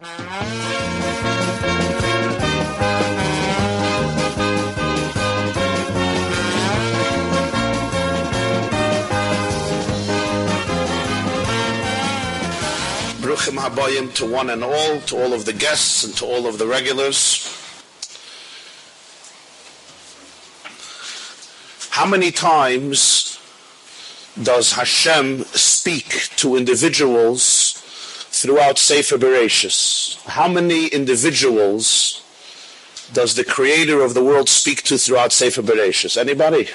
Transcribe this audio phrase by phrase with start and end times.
[0.00, 0.16] Bruchim
[13.58, 16.66] Habayim to one and all, to all of the guests and to all of the
[16.66, 17.46] regulars.
[21.90, 23.38] How many times
[24.42, 27.59] does Hashem speak to individuals
[28.40, 30.24] throughout Sefer Bereshis?
[30.26, 32.22] How many individuals
[33.12, 36.16] does the creator of the world speak to throughout Sefer Bereshis?
[36.16, 36.70] Anybody?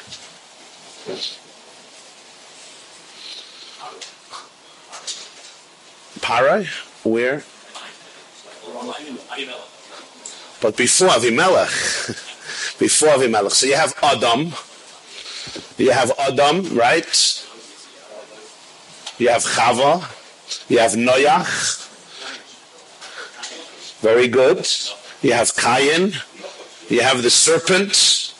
[6.20, 6.68] Parai?
[7.04, 7.44] Where?
[10.62, 13.52] But before Avimelech, before Avimelech.
[13.52, 14.54] So you have Adam,
[15.78, 17.42] you have Adam, right?
[19.18, 20.15] You have Chava,
[20.68, 21.82] you have Noach.
[24.02, 24.68] Very good.
[25.22, 26.14] You have Cain,
[26.90, 28.34] you have the serpent,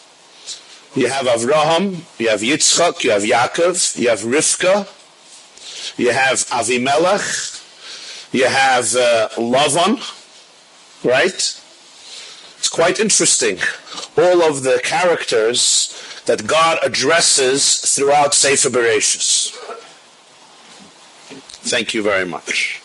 [0.96, 4.88] you have Avraham, you have Yitzchak, you have Yaakov, you have Rivka,
[5.98, 9.98] you have Avimelech, you have uh, Lavan,
[11.04, 11.34] right?
[11.34, 13.60] It's quite interesting.
[14.18, 19.54] All of the characters that God addresses throughout Sefer Bereshis.
[21.66, 22.82] Thank you very much.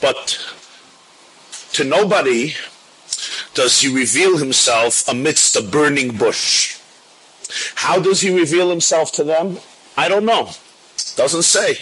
[0.00, 0.38] But
[1.72, 2.54] to nobody
[3.54, 6.76] does he reveal himself amidst a burning bush?
[7.76, 9.58] How does he reveal himself to them?
[9.96, 10.50] I don't know.
[11.14, 11.78] Doesn't say.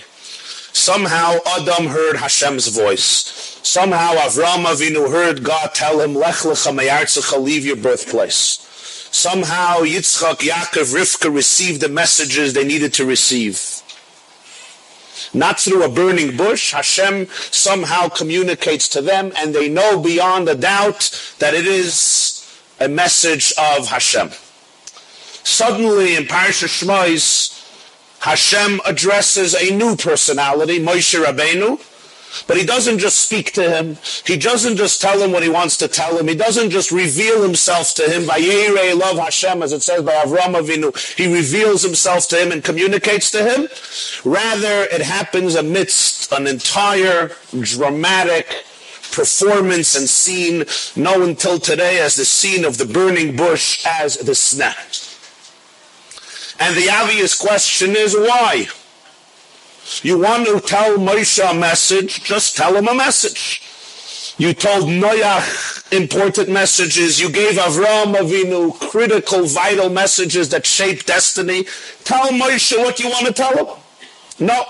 [0.73, 3.61] Somehow Adam heard Hashem's voice.
[3.63, 8.59] Somehow Avram Avinu heard God tell him, Lech lecha leave your birthplace.
[9.13, 13.83] Somehow Yitzchak, Yaakov, Rivka received the messages they needed to receive.
[15.35, 16.73] Not through a burning bush.
[16.73, 22.39] Hashem somehow communicates to them and they know beyond a doubt that it is
[22.81, 24.31] a message of Hashem.
[25.45, 27.62] Suddenly in Parsha Shmois,
[28.23, 31.81] Hashem addresses a new personality, Moshe Rabbeinu,
[32.47, 33.99] but he doesn't just speak to him.
[34.25, 36.29] He doesn't just tell him what he wants to tell him.
[36.29, 38.23] He doesn't just reveal himself to him.
[38.23, 40.97] Vayirei love Hashem, as it says by Avram Avinu.
[41.17, 43.69] He reveals himself to him and communicates to him.
[44.25, 48.65] Rather, it happens amidst an entire dramatic
[49.11, 54.33] performance and scene known till today as the scene of the burning bush as the
[54.33, 55.12] sneh.
[56.63, 58.69] And the obvious question is why?
[60.03, 63.63] You want to tell Moshe a message, just tell him a message.
[64.39, 67.21] You told Noach important messages.
[67.21, 71.65] You gave Avram Avinu critical, vital messages that shape destiny.
[72.05, 73.83] Tell Moshe what you want to tell him.
[74.39, 74.65] No.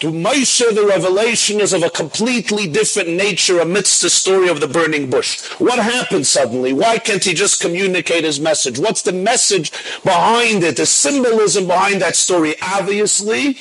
[0.00, 4.68] To Moshe, the revelation is of a completely different nature amidst the story of the
[4.68, 5.40] burning bush.
[5.58, 6.72] What happened suddenly?
[6.72, 8.78] Why can't he just communicate his message?
[8.78, 9.72] What's the message
[10.04, 10.76] behind it?
[10.76, 12.54] The symbolism behind that story?
[12.62, 13.58] Obviously,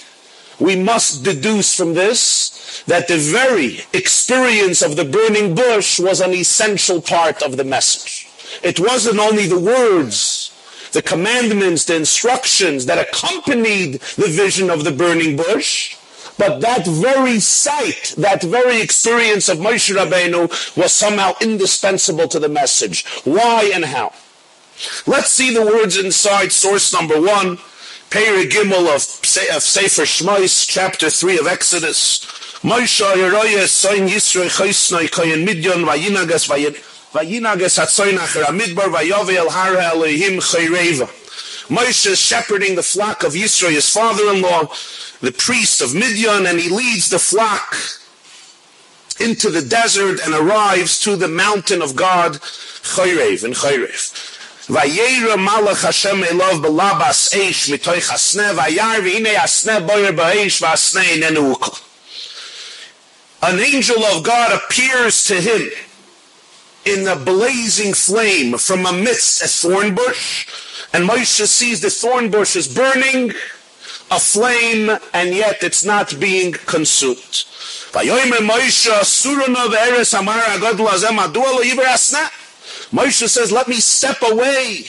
[0.60, 6.36] we must deduce from this that the very experience of the burning bush was an
[6.36, 8.28] essential part of the message.
[8.62, 10.52] It wasn't only the words,
[10.94, 15.98] the commandments, the instructions that accompanied the vision of the burning bush,
[16.38, 22.50] but that very sight, that very experience of Moshe Rabbeinu was somehow indispensable to the
[22.50, 23.06] message.
[23.24, 24.14] Why and how?
[25.08, 27.58] Let's see the words inside source number one,
[28.12, 32.26] Perek Gimel of, of Sefer Shmois, chapter 3 of Exodus.
[32.62, 36.48] Moshe Yeroye Soin Yisroi Choisnoi Koyen Midyon Vayinagas
[37.12, 41.08] Vayinagas Hatzoin Acher Amidbar Vayove El Hara Elohim Chayreva.
[41.70, 44.72] Moshe is shepherding the flock of Yisro, his father-in-law,
[45.22, 47.76] the priest of Midian, and he leads the flock
[49.20, 54.36] into the desert and arrives to the mountain of God, Chayrev, in Chayrev.
[54.68, 61.56] Vayera malach Hashem elov belabas eish mitoy chasne vayar v'ine asne boyer ba'eish inenu.
[63.44, 65.70] An angel of God appears to him
[66.86, 70.48] in a blazing flame from amidst a thorn bush,
[70.94, 73.32] and Moshe sees the thorn bush is burning,
[74.10, 77.44] a flame, and yet it's not being consumed.
[82.94, 84.86] Moshe says, let me step away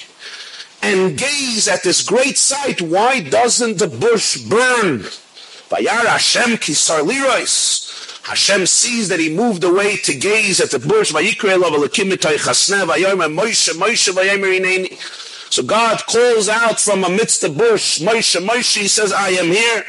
[0.82, 2.80] and gaze at this great sight.
[2.80, 5.04] Why doesn't the bush burn?
[5.70, 6.58] Hashem.
[8.28, 11.12] Hashem sees that he moved away to gaze at the bush.
[15.50, 19.84] So God calls out from amidst the bush, Moshe, Moshe, he says, I am here.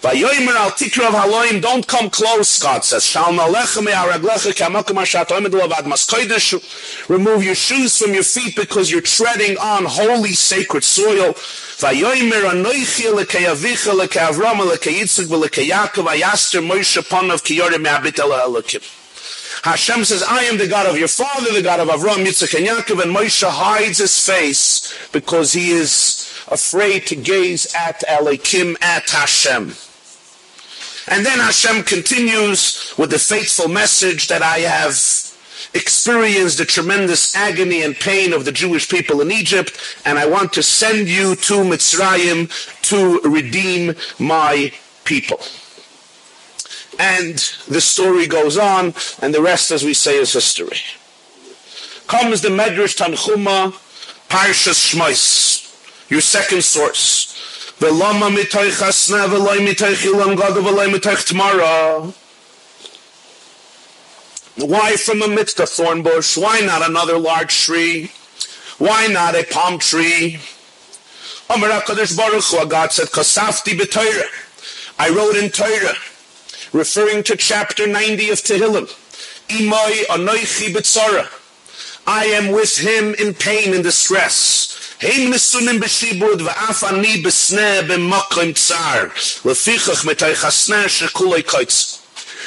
[0.00, 3.04] Vayoymer al of haloim, don't come close, God says.
[3.04, 7.08] Shalom alechem me'araglecha kamakum ashat oimed levad maskoidesh.
[7.08, 11.32] Remove your shoes from your feet because you're treading on holy sacred soil.
[11.82, 19.03] Vayoymer anoichi lekeyavicha lekeyavram lekeyitzuk v'lekeyakov ayaster Moshe panav kiyore me'abit el elokim.
[19.64, 22.66] Hashem says, I am the God of your father, the God of Avram, Yitzchak, and
[22.66, 29.08] Yaakov, and Moshe hides his face because he is afraid to gaze at Elohim, at
[29.08, 29.72] Hashem.
[31.08, 34.92] And then Hashem continues with the faithful message that I have
[35.72, 40.52] experienced the tremendous agony and pain of the Jewish people in Egypt, and I want
[40.52, 42.50] to send you to Mitzrayim
[42.90, 44.74] to redeem my
[45.04, 45.40] people.
[46.98, 47.36] And
[47.68, 50.78] the story goes on, and the rest, as we say, is history.
[52.06, 53.72] Comes the Medrash Tanchuma,
[54.28, 57.32] Parshas Shmois, your second source.
[64.56, 66.36] Why from amidst a thorn bush?
[66.36, 68.12] Why not another large tree?
[68.78, 70.38] Why not a palm tree?
[71.50, 73.08] Amar HaKadosh Baruch God said.
[74.98, 75.94] I wrote in Torah,
[76.74, 78.88] referring to chapter 90 of Tehillim,
[79.48, 81.28] Imoi anoichi b'tzara.
[82.04, 84.96] I am with him in pain and distress.
[85.00, 89.10] Heim nesunim b'shibud v'af ani b'sneh b'mokim tsar.
[89.46, 92.00] Lefichach metay chasneh shekulei koitz.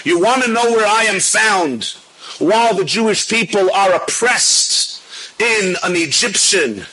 [0.06, 1.96] You want to know where I am found
[2.40, 5.02] while the Jewish people are oppressed
[5.40, 6.86] in an Egyptian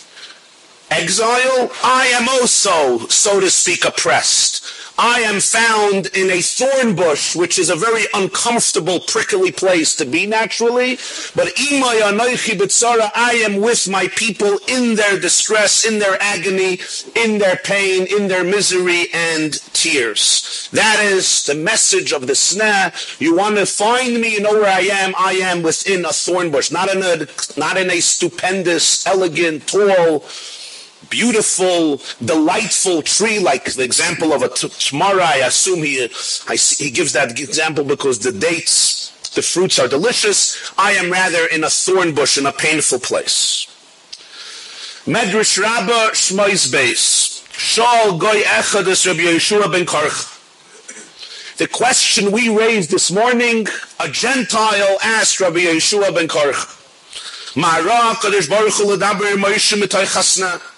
[0.88, 1.72] exile?
[1.82, 4.62] I am also, so to speak, oppressed.
[4.96, 10.04] I am found in a thorn bush, which is a very uncomfortable, prickly place to
[10.04, 10.98] be naturally.
[11.34, 16.78] But I am with my people in their distress, in their agony,
[17.16, 20.68] in their pain, in their misery and tears.
[20.72, 23.20] That is the message of the sneh.
[23.20, 25.14] You want to find me, you know where I am.
[25.18, 27.26] I am within a thorn bush, not in a,
[27.58, 30.24] not in a stupendous, elegant, tall,
[31.10, 35.24] beautiful, delightful tree, like the example of a tamara.
[35.24, 36.04] I assume he,
[36.48, 40.72] I, he gives that example because the dates, the fruits are delicious.
[40.78, 43.66] I am rather in a thorn bush in a painful place.
[45.06, 47.34] Medrash Rabbah Shmois.
[47.56, 50.30] Shal Goy Echadus Rabbi Yeshua ben Karch.
[51.56, 53.66] The question we raised this morning,
[54.00, 56.80] a Gentile asked Rabbi Yeshua ben Karch.
[57.54, 60.73] Ma'ara Baruch Hu Chasna.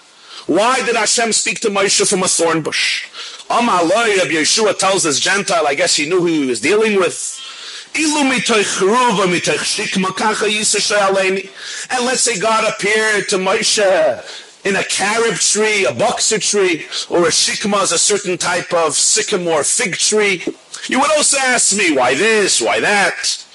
[0.47, 3.07] Why did Hashem speak to Moshe from a thorn bush?
[3.49, 7.43] Amaloi, Rabbi Yeshua tells this Gentile, I guess he knew who he was dealing with.
[7.93, 8.05] And
[12.05, 17.31] let's say God appeared to Moshe in a carob tree, a boxer tree, or a
[17.31, 20.43] shikma is a certain type of sycamore fig tree.
[20.87, 23.45] You would also ask me, why this, why that?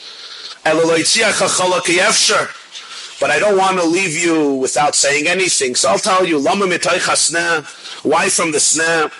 [3.23, 5.77] But I don't want to leave you without saying anything.
[5.77, 9.13] So I'll tell you, why from the sneh?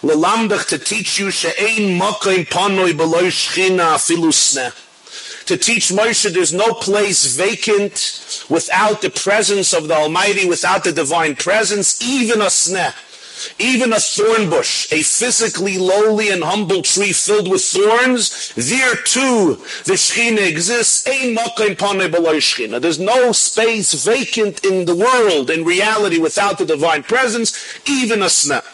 [0.00, 4.32] Lelamdach to teach you she'ein mokoim panoi beloy shchina afilu.
[5.44, 10.92] To teach Moshe there's no place vacant without the presence of the Almighty, without the
[10.92, 12.94] divine presence, even a sneh.
[13.58, 19.56] Even a thorn bush, a physically lowly and humble tree filled with thorns, there too
[19.84, 21.04] the Shechina exists.
[22.80, 28.26] There's no space vacant in the world, in reality, without the divine presence, even a
[28.26, 28.64] sneh.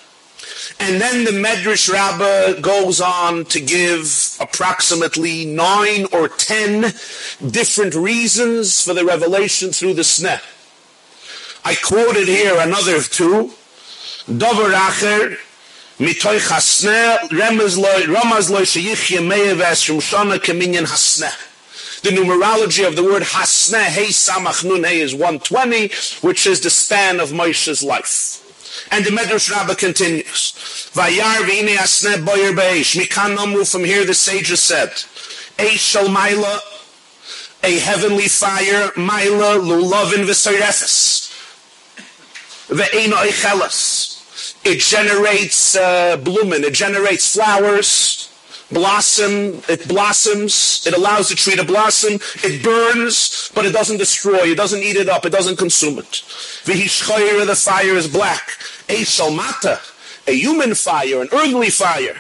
[0.78, 6.92] And then the Medrash Rabbah goes on to give approximately nine or ten
[7.50, 10.40] different reasons for the revelation through the sneh.
[11.64, 13.52] I quoted here another two.
[14.29, 15.37] Dover acher
[15.99, 21.29] mitoy chasne remez loy ramaz loy sheyich yemei ves from shana keminyan hasne.
[22.02, 25.91] The numerology of the word hasne hey samach nun hey is 120,
[26.25, 28.38] which is the span of Moshe's life.
[28.93, 30.52] And the Medrash Rabbah continues.
[30.95, 32.95] Vayar v'ine asne boyer be'esh.
[32.95, 34.91] Mikan nomru from here the sages said.
[35.59, 36.61] Eish shal maila,
[37.64, 41.31] a heavenly fire, maila lulavin v'sayrefes.
[42.69, 43.91] Ve'ena eichelas
[44.64, 48.33] it generates uh, blooming, it generates flowers,
[48.71, 54.50] blossom, it blossoms, it allows the tree to blossom, it burns, but it doesn't destroy,
[54.50, 56.23] it doesn't eat it up, it doesn't consume it.
[56.64, 58.49] The fire is black.
[58.88, 59.81] Eishal mata,
[60.26, 62.16] a human fire, an earthly fire.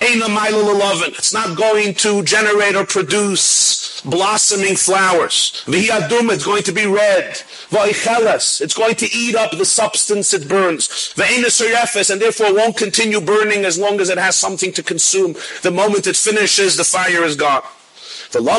[0.00, 5.64] It's not going to generate or produce blossoming flowers.
[5.66, 7.42] It's going to be red.
[7.72, 11.14] It's going to eat up the substance it burns.
[11.18, 15.34] And therefore won't continue burning as long as it has something to consume.
[15.62, 17.62] The moment it finishes, the fire is gone.
[18.32, 18.58] Why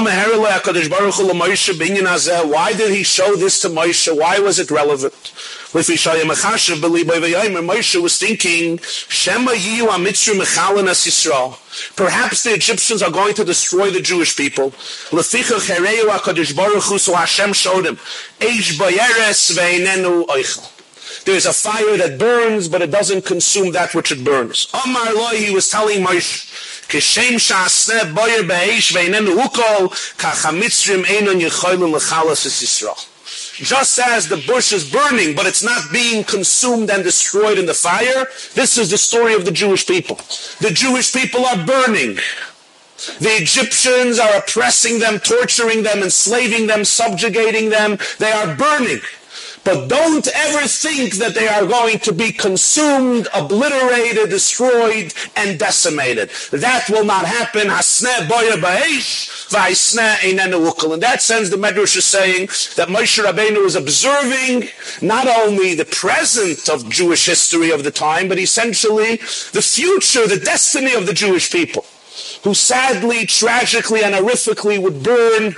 [2.73, 4.17] did he show this to Moshe?
[4.17, 5.33] Why was it relevant?
[7.62, 8.78] Moshe was thinking,
[11.96, 14.72] Perhaps the Egyptians are going to destroy the Jewish people.
[16.98, 17.98] So Hashem showed him,
[21.24, 24.66] There's a fire that burns, but it doesn't consume that which it burns.
[24.74, 26.48] Omar Loi, he was telling Moshe,
[26.88, 32.92] כשם שעשה בויר באש ואיננו ukol, כך המצרים אינן יכולים לחלס את ישראל.
[33.57, 37.73] Just as the bush is burning, but it's not being consumed and destroyed in the
[37.73, 40.15] fire, this is the story of the Jewish people.
[40.61, 42.19] The Jewish people are burning.
[43.19, 47.97] The Egyptians are oppressing them, torturing them, enslaving them, subjugating them.
[48.19, 49.01] They are burning.
[49.67, 56.29] But don't ever think that they are going to be consumed, obliterated, destroyed, and decimated.
[56.51, 57.63] That will not happen.
[57.63, 57.83] In that
[61.19, 62.47] sense, the Medrash is saying
[62.77, 64.69] that Moshe Rabbeinu is observing
[65.01, 69.17] not only the present of Jewish history of the time, but essentially
[69.51, 71.83] the future, the destiny of the Jewish people,
[72.45, 75.57] who sadly, tragically, and horrifically would burn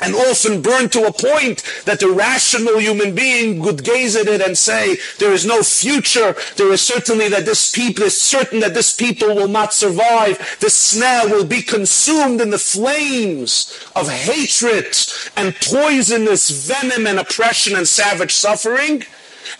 [0.00, 4.40] and often burned to a point that the rational human being would gaze at it
[4.40, 6.34] and say, there is no future.
[6.56, 10.38] There is certainly that this people is certain that this people will not survive.
[10.60, 14.96] The sneh will be consumed in the flames of hatred
[15.36, 19.04] and poisonous venom and oppression and savage suffering.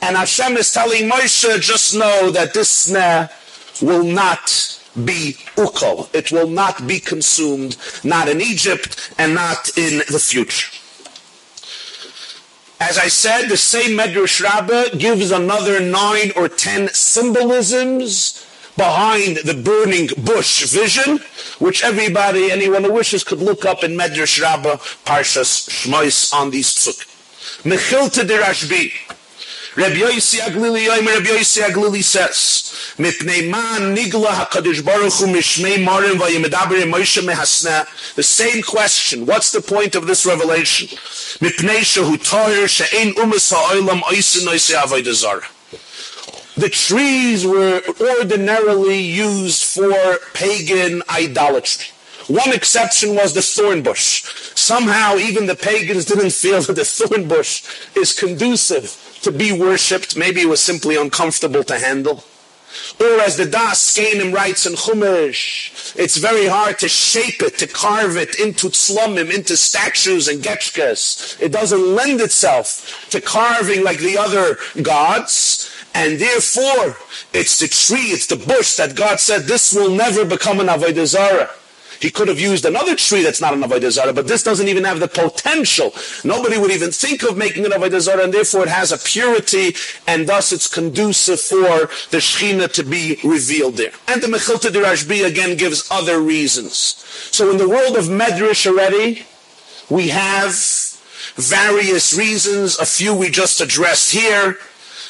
[0.03, 3.31] And Hashem is telling Moshe, just know that this sneh
[3.83, 6.15] will not be ukol.
[6.15, 10.71] It will not be consumed, not in Egypt and not in the future.
[12.81, 18.45] As I said, the same Medrash Rabbah gives another nine or ten symbolisms
[18.77, 21.21] behind the burning bush vision,
[21.59, 26.71] which everybody, anyone who wishes, could look up in Medrash Rabbah, Parshas Shmois on these
[26.75, 27.07] psuk.
[27.63, 28.93] Mechilta de Rashbi.
[29.77, 35.85] Rabbi Yossi Aglili Yoim, Rabbi Yossi Aglili says, Mipnei man nigla HaKadosh Baruch Hu mishmei
[35.85, 38.15] marim vayimedaber Moshe mehasna.
[38.15, 39.27] The same question.
[39.27, 40.87] What's the point of this revelation?
[41.41, 45.43] Mipnei shehu toyer she'ein umas ha'olam oisin oisi avodah
[46.55, 47.83] The trees were
[48.21, 51.87] ordinarily used for pagan idolatry.
[52.29, 54.23] One exception was the thorn bush.
[54.55, 57.65] Somehow even the pagans didn't feel that the thorn bush
[57.97, 60.17] is conducive to be worshipped.
[60.17, 62.25] Maybe it was simply uncomfortable to handle.
[63.01, 67.67] Or as the Das Kainim writes in Chumash, it's very hard to shape it, to
[67.67, 71.41] carve it into tzlomim, into statues and getchkas.
[71.41, 75.71] It doesn't lend itself to carving like the other gods.
[75.95, 76.97] And therefore,
[77.33, 81.07] it's the tree, it's the bush that God said, this will never become an Avodah
[81.07, 81.51] Zarah.
[82.01, 84.85] He could have used another tree that's not an Avodah Zarah, but this doesn't even
[84.85, 85.93] have the potential.
[86.25, 89.75] Nobody would even think of making an Avodah Zarah, and therefore it has a purity,
[90.07, 93.93] and thus it's conducive for the Shechina to be revealed there.
[94.09, 96.77] And the Mechilta de Rashbi again gives other reasons.
[97.31, 99.27] So in the world of Medrash already,
[99.91, 100.53] we have
[101.37, 104.59] various reasons, a few we just addressed here,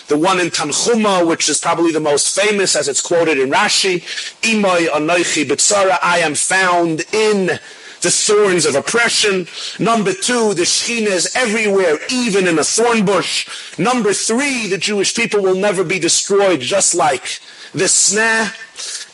[0.08, 4.02] the one in Tanchuma, which is probably the most famous as it's quoted in Rashi,
[4.42, 7.58] Imoy Anoichi Bitsara, I am found in
[8.04, 9.49] the thorns of oppression.
[9.78, 13.49] Number two, the Shekhinah is everywhere, even in a thorn bush.
[13.78, 17.40] Number three, the Jewish people will never be destroyed, just like
[17.73, 18.52] the sneh.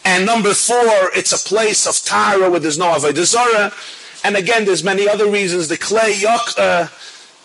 [0.04, 3.72] And number four, it's a place of Tara where there's no Avodah Zarah.
[4.24, 5.68] And again, there's many other reasons.
[5.68, 6.88] The clay yok, uh,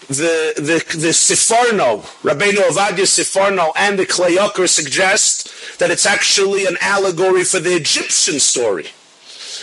[0.07, 6.77] the the the Siforno, Rabbeinu Ovadia Siforno, and the Klayakar suggest that it's actually an
[6.81, 8.87] allegory for the Egyptian story.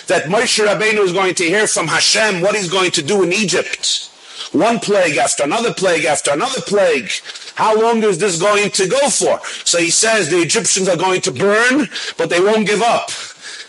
[0.09, 3.33] That Moshe Rabbeinu is going to hear from Hashem what he's going to do in
[3.33, 4.09] Egypt.
[4.53, 7.11] One plague after another plague after another plague.
[7.55, 9.41] How long is this going to go for?
[9.65, 13.11] So he says the Egyptians are going to burn, but they won't give up.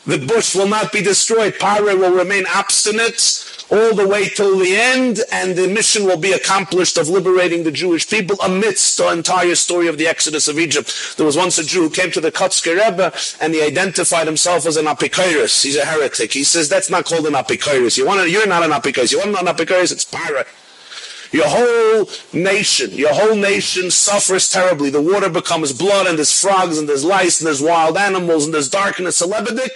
[0.06, 1.56] The bush will not be destroyed.
[1.60, 6.32] Pare will remain obstinate all the way till the end, and the mission will be
[6.32, 11.16] accomplished of liberating the Jewish people amidst the entire story of the Exodus of Egypt.
[11.18, 14.66] There was once a Jew who came to the Kotzker Rebbe, and he identified himself
[14.66, 15.64] as an apikoros.
[15.64, 16.32] He's a heretic.
[16.34, 17.98] He says, that's not called an apikoros.
[17.98, 19.12] You want to, you're not an apikoros.
[19.12, 20.48] You want an apikoros, it's pirate.
[21.34, 24.92] Your whole nation, your whole nation suffers terribly.
[24.92, 28.54] The water becomes blood and there's frogs and there's lice and there's wild animals and
[28.54, 29.68] there's darkness, celebrity,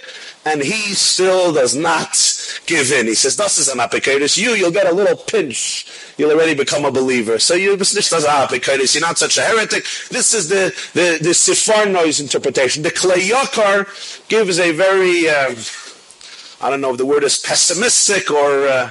[0.46, 2.16] and he still does not
[2.66, 3.06] give in.
[3.06, 4.38] He says, this is an apikoros.
[4.38, 5.86] You, you'll get a little pinch.
[6.16, 7.40] You'll already become a believer.
[7.40, 8.94] So you, this is apikoros.
[8.94, 9.84] You're not such a heretic.
[10.10, 12.84] This is the, the, the Sifar noise interpretation.
[12.84, 15.56] The Kleyakar gives a very, uh,
[16.64, 18.90] I don't know if the word is pessimistic or uh,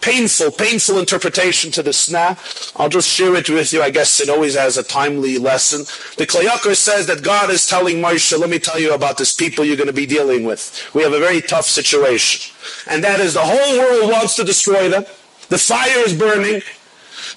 [0.00, 2.38] painful, painful interpretation to the sna.
[2.76, 3.82] I'll just share it with you.
[3.82, 5.80] I guess it always has a timely lesson.
[6.16, 9.64] The Klayakar says that God is telling Moshe, let me tell you about this people
[9.64, 10.90] you're going to be dealing with.
[10.94, 12.54] We have a very tough situation.
[12.88, 15.04] And that is the whole world wants to destroy them.
[15.48, 16.62] The fire is burning,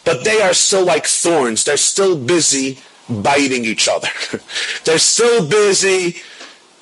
[0.03, 1.63] but they are still like thorns.
[1.63, 4.09] They're still busy biting each other.
[4.85, 6.21] They're still busy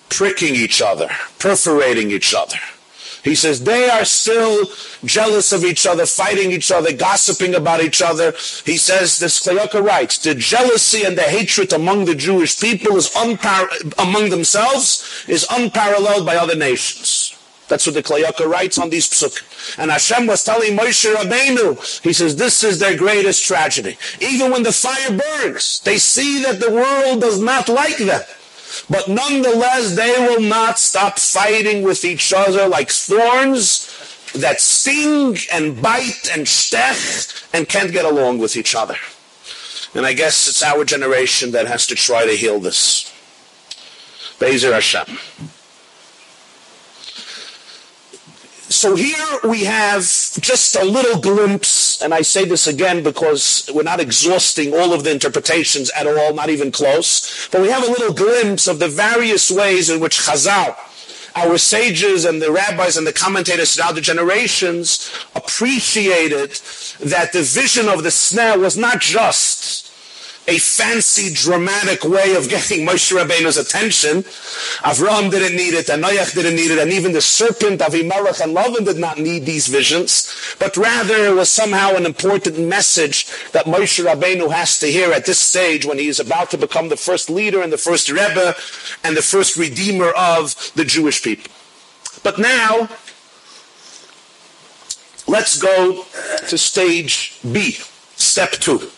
[0.10, 2.58] pricking each other, perforating each other.
[3.24, 4.68] He says they are still
[5.04, 8.32] jealous of each other, fighting each other, gossiping about each other.
[8.66, 13.10] He says this Klayaka writes, the jealousy and the hatred among the Jewish people is
[13.10, 17.36] unpar- among themselves is unparalleled by other nations.
[17.68, 19.78] That's what the Klayaka writes on these psuk.
[19.78, 23.98] And Hashem was telling Moshe Rabbeinu, he says, this is their greatest tragedy.
[24.20, 28.22] Even when the fire burns, they see that the world does not like them.
[28.90, 33.88] But nonetheless, they will not stop fighting with each other like thorns
[34.34, 38.96] that sting and bite and stech and can't get along with each other.
[39.96, 43.12] And I guess it's our generation that has to try to heal this.
[44.40, 45.18] Bezer Hashem.
[48.70, 53.82] So here we have just a little glimpse, and I say this again because we're
[53.82, 57.90] not exhausting all of the interpretations at all, not even close, but we have a
[57.90, 60.76] little glimpse of the various ways in which Chazal,
[61.36, 66.52] our sages and the rabbis and the commentators throughout the generations appreciated
[67.00, 69.89] that the vision of the sneh was not just
[70.50, 74.24] a fancy, dramatic way of getting Moshe Rabbeinu's attention.
[74.82, 78.58] Avram didn't need it, and Noach didn't need it, and even the serpent, Avimelech and
[78.58, 83.68] Lavan did not need these visions, but rather it was somehow an important message that
[83.68, 86.98] Moshe Rabbeinu has to hear at this stage when he is about to become the
[86.98, 88.56] first leader and the first Rebbe
[89.04, 91.52] and the first redeemer of the Jewish people.
[92.24, 92.90] But now,
[95.28, 96.06] let's go
[96.48, 97.78] to stage B,
[98.16, 98.90] step two.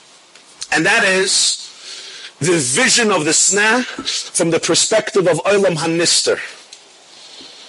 [0.72, 1.58] And that is
[2.40, 3.84] the vision of the Sna
[4.36, 6.38] from the perspective of Olam Hanister.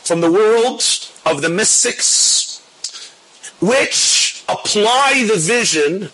[0.07, 0.83] From the world
[1.27, 2.61] of the mystics,
[3.61, 6.11] which apply the vision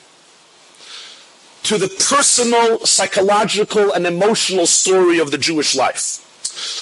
[1.62, 6.24] to the personal, psychological, and emotional story of the Jewish life.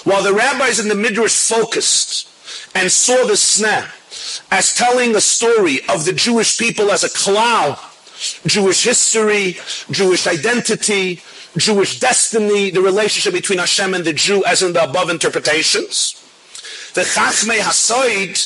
[0.04, 2.28] While the rabbis in the Midrash focused
[2.74, 3.90] and saw the Sna
[4.50, 7.78] as telling a story of the Jewish people as a cloud
[8.46, 9.56] Jewish history,
[9.90, 11.20] Jewish identity,
[11.56, 16.22] Jewish destiny, the relationship between Hashem and the Jew as in the above interpretations.
[16.94, 18.36] The Chachmei Hasoid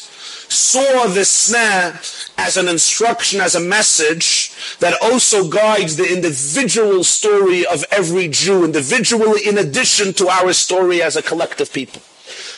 [0.51, 7.65] saw the sneh as an instruction, as a message that also guides the individual story
[7.67, 12.03] of every Jew individually in addition to our story as a collective people.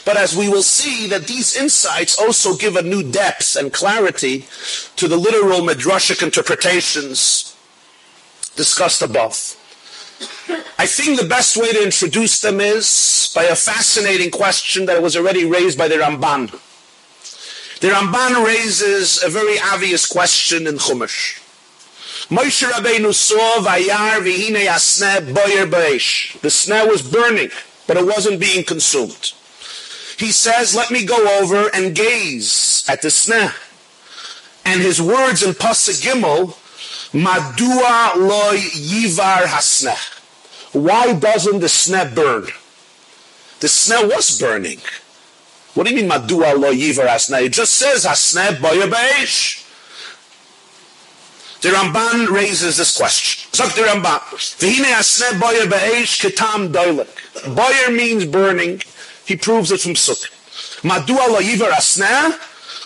[0.05, 4.47] But as we will see that these insights also give a new depth and clarity
[4.97, 7.57] to the literal midrashic interpretations
[8.57, 9.57] discussed above.
[10.79, 15.17] I think the best way to introduce them is by a fascinating question that was
[15.17, 16.51] already raised by the Ramban.
[17.81, 21.39] The Ramban raises a very obvious question in Chumash.
[22.29, 26.41] Moshe Rabbeinu saw Vayar v'hine asneh boyer b'esh.
[26.41, 27.51] The sneh was burning,
[27.87, 29.33] but it wasn't being consumed
[30.23, 33.53] he says, let me go over and gaze at the sneh.
[34.65, 36.55] And his words in Pasuk Gimel,
[37.13, 39.99] Madua loy yivar hasneh.
[40.73, 42.45] Why doesn't the sneh burn?
[43.61, 44.81] The sneh was burning.
[45.75, 47.47] What do you mean Madua loy yivar hasneh?
[47.47, 48.89] It just says hasneh boya.
[51.63, 53.51] The Ramban raises this question.
[53.53, 54.21] Zok the Ramban.
[54.59, 57.55] V'hine hasneh boya beish ketam doilik.
[57.55, 58.83] Boyer means burning.
[59.33, 60.29] He proves it from Sukkah.
[60.83, 62.39] Madua lo yivar asna,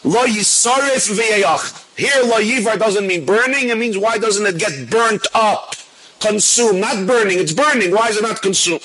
[0.05, 1.99] lo yisarif v'yayach.
[1.99, 5.75] Here lo yivar doesn't mean burning, it means why doesn't it get burnt up?
[6.21, 8.81] Consumed, not burning, it's burning, why is it not consumed?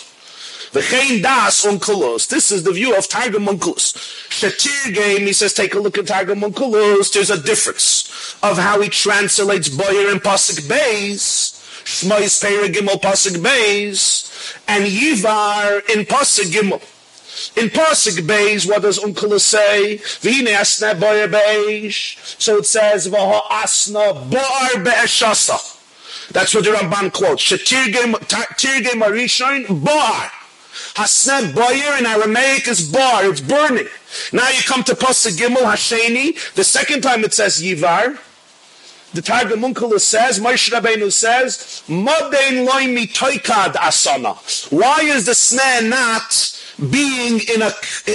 [0.73, 2.27] V'chein das unkulos.
[2.27, 3.93] This is the view of Targum Unkulos.
[4.29, 7.13] Shatir game, he says, take a look at Targum Unkulos.
[7.13, 13.37] There's a difference of how he translates Boyer and Pasuk Beis, Shmois Perek Gimel Pasuk
[13.37, 16.81] Beis, and Yivar in Pasuk Gimel.
[17.55, 19.97] In Pasuk Beis, what does Uncle say?
[19.97, 22.39] V'hine asna boya beish.
[22.39, 25.77] So it says, v'ha asna bar be'eshasa.
[26.31, 27.43] That's what the Ramban quotes.
[27.43, 28.13] Shetirgem
[29.01, 30.31] arishoin bar.
[30.95, 33.25] Hasna boyer in Aramaic is bar.
[33.25, 33.87] It's burning.
[34.33, 36.53] Now you come to Pasuk Gimel Hasheni.
[36.55, 38.17] The second time it says Yivar.
[39.13, 44.37] The Targum Unkula says, Moshe Rabbeinu says, Modein loy mitoikad asana.
[44.71, 46.29] Why is the sneh not
[46.89, 47.71] being in a,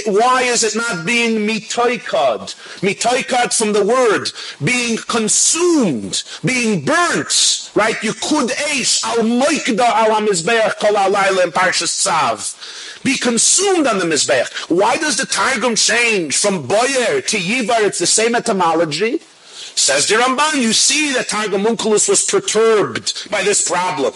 [0.07, 2.55] why is it not being mitoikad?
[2.81, 4.31] Mitoikad from the word,
[4.63, 8.01] being consumed, being burnt, right?
[8.03, 13.03] You could eish al moikda al ha-mizbeach kol alayla in Parshas Tzav.
[13.03, 14.69] Be consumed on the Mizbeach.
[14.69, 17.85] Why does the Targum change from boyer to yivar?
[17.85, 19.19] It's the same etymology.
[19.75, 24.13] Says the Ramban, you see that Targum Onkelos was perturbed by this problem.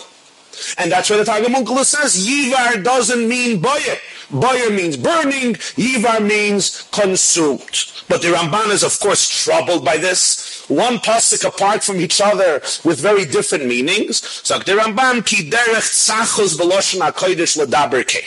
[0.77, 3.97] And that's why the Targum Onkelos says, Yivar doesn't mean boyer.
[4.29, 7.85] Boyer means burning, Yivar means consumed.
[8.07, 10.65] But the Ramban is of course troubled by this.
[10.69, 14.25] One pasuk apart from each other with very different meanings.
[14.45, 18.23] So the Ramban, ki derech tzachos b'loshen ha'kodesh l'daberke.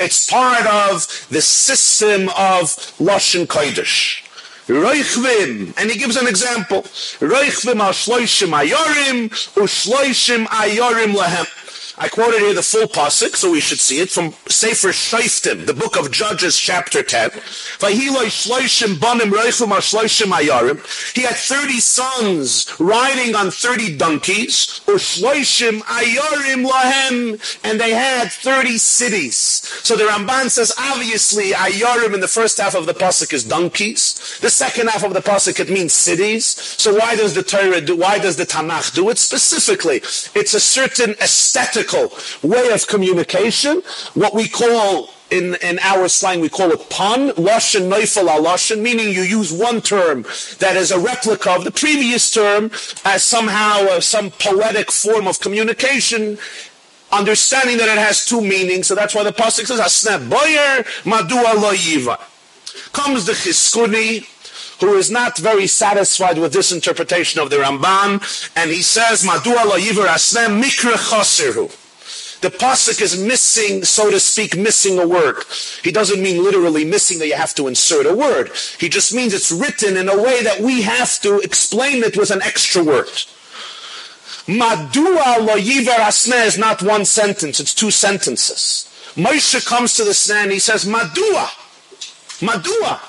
[0.00, 4.27] It's part of the system of Lashon Kodesh.
[4.68, 6.82] Roichvim, and he gives an example.
[6.82, 11.46] Roichvim al shloishim ayorim, ushloishim ayorim lahem.
[12.00, 15.74] I quoted here the full pasuk, so we should see it from Sefer Shoftim, the
[15.74, 17.30] book of Judges, chapter 10.
[21.14, 24.80] He had 30 sons riding on 30 donkeys,
[27.64, 29.36] and they had 30 cities.
[29.82, 34.38] So the Ramban says, obviously, ayorim in the first half of the pasuk is donkeys.
[34.40, 36.46] The second half of the pasuk, it means cities.
[36.46, 39.96] So why does the Torah do, why does the Tanakh do it specifically?
[39.96, 41.87] It's a certain aesthetic
[42.42, 43.82] way of communication,
[44.14, 49.08] what we call in, in our slang, we call it pun, lashon neifel lashon, meaning
[49.12, 50.22] you use one term
[50.58, 52.70] that is a replica of the previous term
[53.04, 56.38] as somehow uh, some poetic form of communication,
[57.12, 58.86] understanding that it has two meanings.
[58.86, 62.18] So that's why the pasuk says, "Asneb boyer madua lo yiva."
[62.92, 64.26] Comes the Chizkuni,
[64.80, 69.64] who is not very satisfied with this interpretation of the Ramban, and he says, Madua
[69.64, 71.84] lo asnem mikra chosirhu.
[72.40, 75.42] The pasuk is missing, so to speak, missing a word.
[75.82, 78.52] He doesn't mean literally missing that you have to insert a word.
[78.78, 82.30] He just means it's written in a way that we have to explain it with
[82.30, 83.08] an extra word.
[84.46, 88.84] Madua lo yiver asne is not one sentence, it's two sentences.
[89.16, 91.48] Moshe comes to the sneh and he says, Madua.
[92.40, 93.00] Madua.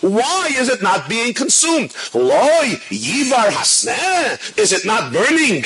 [0.00, 1.94] Why is it not being consumed?
[2.14, 4.58] Loy, yivar hasneh.
[4.58, 5.64] Is it not burning?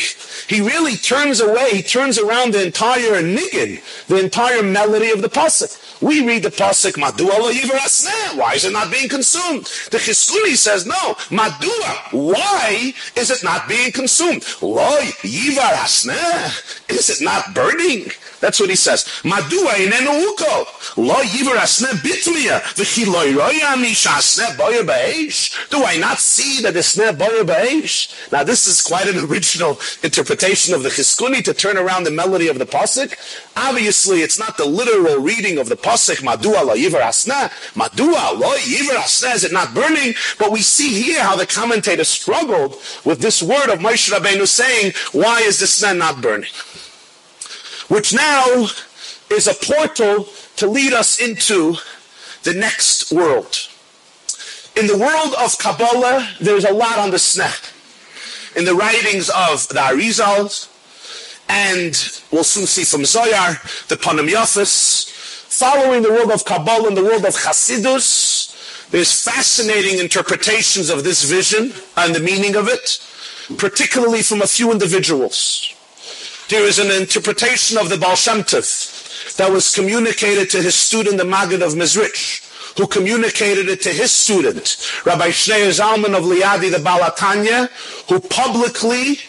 [0.49, 5.29] He really turns away, he turns around the entire niggin, the entire melody of the
[5.29, 5.86] pasuk.
[6.01, 8.37] We read the pasuk, Madua lo yivar.
[8.37, 9.65] Why is it not being consumed?
[9.91, 10.95] The Chizkuni says, no,
[11.31, 12.13] Madua.
[12.13, 14.45] Why is it not being consumed?
[14.61, 16.91] Loy, yivar hasneh.
[16.91, 18.11] Is it not burning?
[18.41, 19.05] That's what he says.
[19.25, 20.97] Madua inenu uko.
[20.99, 22.61] Lo yivar asne bitmiya.
[22.75, 25.69] V'chi lo royani shasne boyer be'esh.
[25.71, 28.31] Do I not see that the ne boyer be'esh?
[28.31, 32.49] Now this is quite an original interpretation of the Chizkuni to turn around the melody
[32.49, 33.17] of the Pasuk.
[33.57, 37.51] Obviously, it's not the literal reading of the Pasuk, Madua lo yivar asne.
[37.75, 39.35] Madua lo yivar asne.
[39.35, 40.15] Is it not burning?
[40.39, 44.93] But we see here how the commentator struggled with this word of Moshe Rabbeinu saying,
[45.13, 46.51] why is the sneh not burning?
[47.89, 48.67] which now
[49.31, 51.77] is a portal to lead us into
[52.43, 53.69] the next world.
[54.77, 57.73] In the world of Kabbalah, there's a lot on the sneh.
[58.57, 60.69] In the writings of the Arizal,
[61.49, 65.13] and we'll soon see from Zoyar, the Panim Yafis,
[65.57, 71.25] following the world of Kabbalah and the world of Chasidus, there's fascinating interpretations of this
[71.25, 73.01] vision and the meaning of it,
[73.57, 75.75] particularly from a few individuals.
[76.51, 81.17] There is an interpretation of the Baal Shem Tov that was communicated to his student,
[81.17, 86.71] the Maggid of Mezrich, who communicated it to his student, Rabbi Shneur Zalman of Liadi,
[86.71, 87.71] the Baal HaTanya,
[88.11, 89.21] who publicly,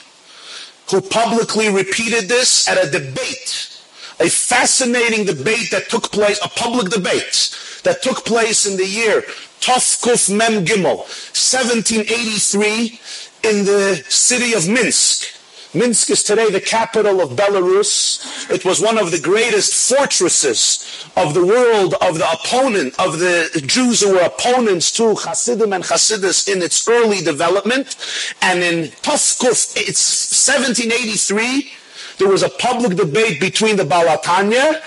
[0.92, 3.77] who publicly repeated this at a debate,
[4.19, 9.23] a fascinating debate that took place, a public debate that took place in the year
[9.60, 10.97] Tovkuf Mem Gimel,
[11.36, 12.99] 1783,
[13.43, 15.25] in the city of Minsk.
[15.73, 18.49] Minsk is today the capital of Belarus.
[18.49, 23.62] It was one of the greatest fortresses of the world, of the opponent, of the
[23.65, 27.97] Jews who were opponents to Hasidim and Hasidus in its early development.
[28.41, 31.71] And in Tovkuf, it's 1783,
[32.17, 34.82] there was a public debate between the Baal HaTanya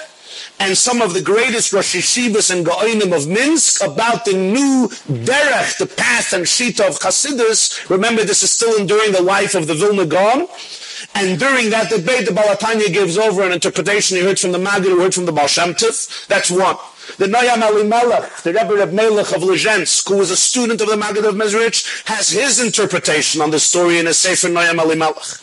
[0.59, 5.79] and some of the greatest Rosh Yeshivas and Gaonim of Minsk about the new derech,
[5.79, 7.89] the path and shita of Hasidus.
[7.89, 10.47] Remember, this is still during the life of the Vilna Gaon.
[11.15, 14.59] And during that debate, the Baal HaTanya gives over an interpretation he heard from the
[14.59, 16.27] Magid, he heard from the Baal Shem Tov.
[16.27, 16.77] That's one.
[17.17, 20.97] The Noyam Elimelech, the Rebbe Reb Melech of Lezhensk, who was a student of the
[20.97, 25.41] Magid of Mezrich, has his interpretation on the story in a Sefer Noyam Elimelech.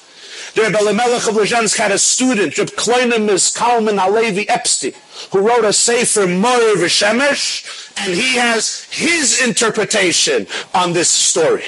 [0.57, 4.93] The Rebbe of Lezhensk had a student, Reb Kloinimus Kalman Alevi Epstein,
[5.31, 11.65] who wrote a Sefer V'Shemesh, and he has his interpretation on this story.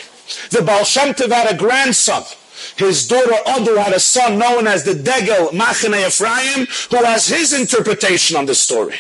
[0.50, 2.24] The Baal Shem Tov had a grandson,
[2.78, 7.54] his daughter Odu had a son known as the Degel Machane Ephraim, who has his
[7.54, 8.96] interpretation on the story.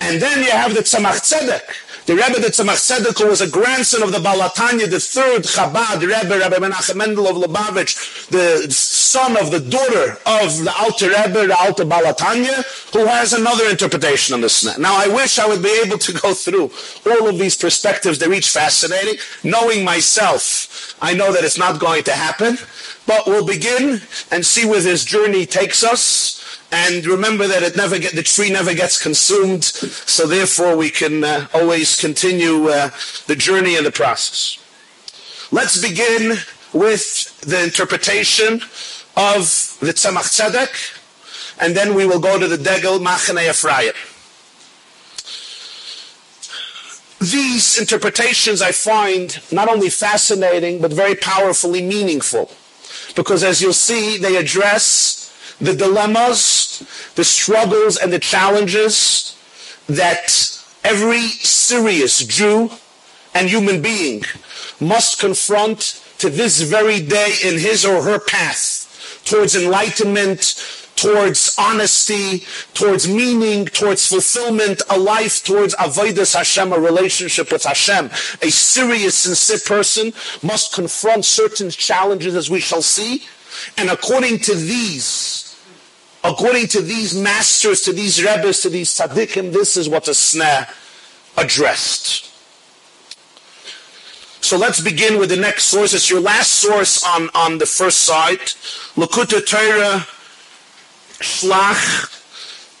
[0.00, 1.68] And then you have the Tzemach Tzedek,
[2.08, 5.42] the Rebbe the Tzemach Tzedek, who was a grandson of the Baal HaTanya, the third
[5.42, 11.08] Chabad Rebbe, Rebbe Menachem Mendel of Lubavitch, the son of the daughter of the Alter
[11.08, 14.78] Rebbe, the Alter Baal HaTanya, who has another interpretation on this.
[14.78, 16.70] Now, I wish I would be able to go through
[17.04, 18.18] all of these perspectives.
[18.18, 19.16] They're each fascinating.
[19.44, 22.56] Knowing myself, I know that it's not going to happen.
[23.06, 26.37] But we'll begin and see where this journey takes us.
[26.70, 31.24] And remember that it never get, the tree never gets consumed, so therefore we can
[31.24, 32.90] uh, always continue uh,
[33.26, 34.58] the journey and the process.
[35.50, 36.36] Let's begin
[36.74, 38.60] with the interpretation
[39.16, 43.94] of the Tzemach Tzedek, and then we will go to the Degel Machane Ephraim.
[47.20, 52.50] These interpretations I find not only fascinating, but very powerfully meaningful
[53.16, 55.27] because as you'll see, they address
[55.60, 59.36] the dilemmas, the struggles, and the challenges
[59.88, 60.30] that
[60.84, 62.70] every serious Jew
[63.34, 64.22] and human being
[64.80, 70.54] must confront to this very day in his or her path towards enlightenment,
[70.96, 72.44] towards honesty,
[72.74, 78.06] towards meaning, towards fulfillment, a life towards avodas Hashem, a relationship with Hashem.
[78.42, 83.24] A serious, sincere person must confront certain challenges as we shall see.
[83.76, 85.47] And according to these,
[86.24, 90.68] according to these masters, to these rebbes, to these tzaddikim, this is what the sneh
[91.36, 92.26] addressed.
[94.40, 95.92] So let's begin with the next source.
[95.92, 98.38] It's your last source on, on the first side.
[98.96, 100.06] Likkutei Torah
[101.20, 102.14] Shlach,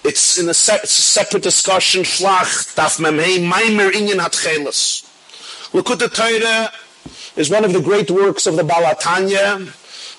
[0.04, 2.04] it's in a, se- it's a separate discussion.
[2.04, 5.04] Shlach, Daf Memhei, Maimer Inyan Hatchelis.
[5.72, 6.72] Likkutei Torah
[7.36, 9.66] is one of the great works of the Baal HaTanya,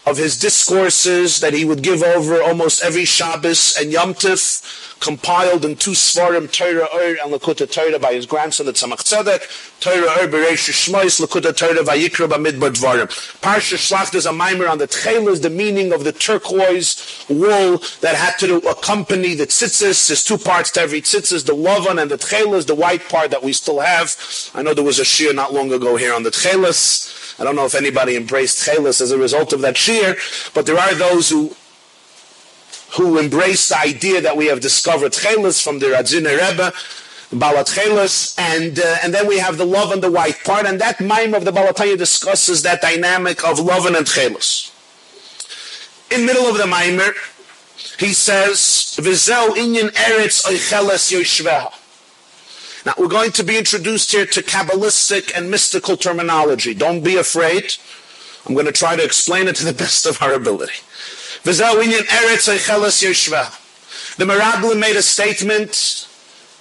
[0.09, 5.63] of his discourses that he would give over almost every Shabbos and Yom Tif compiled
[5.63, 10.23] in two Svarim, Torah Or and Likkutei Torah by his grandson, the Tzemach Tzedek, Torah
[10.23, 13.07] Or Beresh Shmois, Likkutei Torah Vayikra Bamidbar Dvarim.
[13.39, 18.15] Parsha Shlach, there's a mimer on the Tchelas, the meaning of the turquoise wool that
[18.15, 20.07] had to accompany the tzitzis.
[20.07, 23.43] There's two parts to every tzitzis, the Lovan and the Tchelas, the white part that
[23.43, 24.17] we still have.
[24.55, 27.28] I know there was a shear not long ago here on the Tchelas.
[27.39, 30.15] I don't know if anybody embraced Tchelas as a result of that shear,
[30.53, 31.55] but there are those who
[32.97, 36.73] who embrace the idea that we have discovered Chelis from the Radziner Rebbe,
[37.31, 40.81] Balat Chelis, and, uh, and then we have the love and the white part, and
[40.81, 44.71] that mime of the Balataya discusses that dynamic of love and Chelis.
[46.11, 47.13] In middle of the mimer,
[47.99, 51.71] he says, Vizel inyan eretz oicheles yoshveha.
[52.89, 56.73] Now, we're going to be introduced here to Kabbalistic and mystical terminology.
[56.73, 57.75] Don't be afraid.
[58.47, 60.73] I'm going to try to explain it to the best of our ability.
[61.43, 61.51] The
[64.25, 66.07] Meraglim made a statement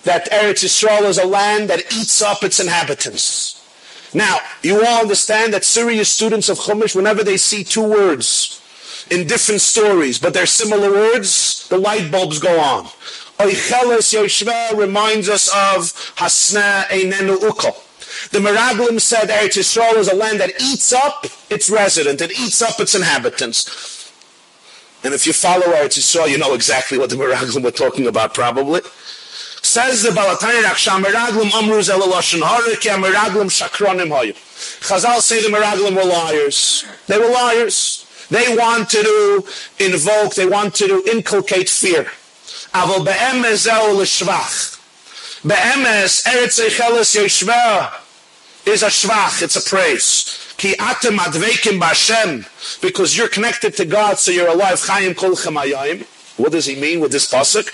[0.05, 3.55] that Eretz Yisrael is a land that eats up its inhabitants.
[4.13, 8.61] Now, you all understand that serious students of Chumash, whenever they see two words
[9.11, 12.87] in different stories, but they're similar words, the light bulbs go on.
[13.39, 17.77] Oicheles Yoshva reminds us of Hasna Einenu Ukal.
[18.31, 22.61] The Meraglim said Eretz Yisrael is a land that eats up its resident, it eats
[22.61, 24.13] up its inhabitants.
[25.05, 28.35] And if you follow Eretz Yisrael, you know exactly what the Meraglim were talking about,
[28.35, 28.81] probably.
[29.63, 34.33] Says the Balatani Raksham Meraglim Amru Zelaloshan Harik Meraglim Shakronim Hoyu.
[34.81, 36.85] Chazal say the Meraglim were liars.
[37.07, 38.05] They were liars.
[38.31, 39.45] They wanted to
[39.79, 42.11] invoke, they wanted to inculcate fear.
[42.75, 44.77] Aval be'emes zeu l'shvach.
[45.47, 47.93] Be'emes Eretz Eicheles Yeshvah
[48.67, 50.55] is a shvach, it's a praise.
[50.59, 54.81] Ki atem adveikim b'Hashem, because you're connected to God, so you're alive.
[54.81, 56.07] Chayim kol chamayim.
[56.39, 57.67] What does he mean with this pasuk?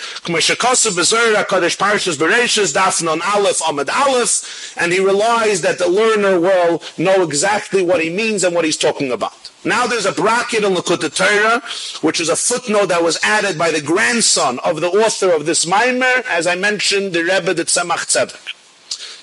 [4.76, 8.78] And he relies that the learner will know exactly what he means and what he's
[8.78, 9.43] talking about.
[9.64, 11.62] Now there's a bracket in Likkutei Torah,
[12.02, 15.66] which is a footnote that was added by the grandson of the author of this
[15.66, 18.54] mimer, as I mentioned, the Rebbe, the Tzemach Tzedek.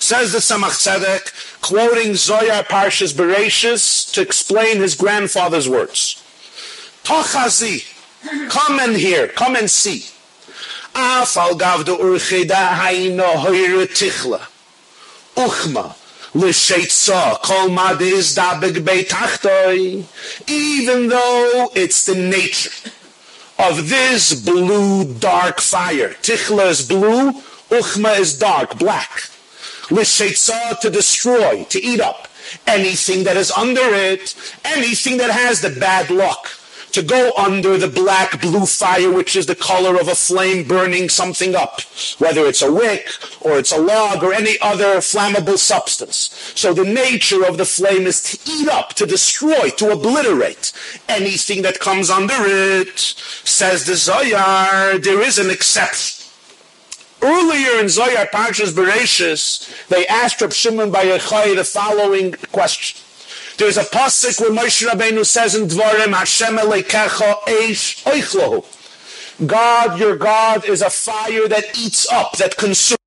[0.02, 6.24] Says the Tzemach Tzedek, quoting Zohar Parshas Bereshis to explain his grandfather's words.
[7.04, 7.86] Tochazi,
[8.50, 10.06] come and hear, come and see.
[10.94, 14.42] Afal gav de urchida haino hoire tichla.
[15.36, 15.96] Uchma,
[16.34, 16.54] Even
[21.10, 22.90] though it's the nature
[23.60, 26.16] of this blue dark fire.
[26.22, 27.34] Tichla is blue,
[27.70, 29.30] uchma is dark, black.
[29.90, 32.30] L'sheitza to destroy, to eat up.
[32.66, 36.48] Anything that is under it, anything that has the bad luck
[36.94, 41.10] to go under the black blue fire, which is the color of a flame burning
[41.10, 41.82] something up,
[42.20, 43.08] whether it's a wick
[43.42, 46.54] or it's a log or any other flammable substance.
[46.56, 50.74] So the nature of the flame is to eat up, to destroy, to obliterate
[51.08, 53.00] anything that comes under it.
[53.00, 56.22] Says the Zohar, there is an exception.
[57.24, 63.00] Earlier in Zohar Parshas Bereshis, they asked Reb Shimon Bar Yochai the following question.
[63.62, 68.66] There's a pasuk where Moshe Rabbeinu says in Dvarim, Hashem Elekecha Eish Oichlohu.
[69.46, 72.98] God, your God, is a fire that eats up, that consumes.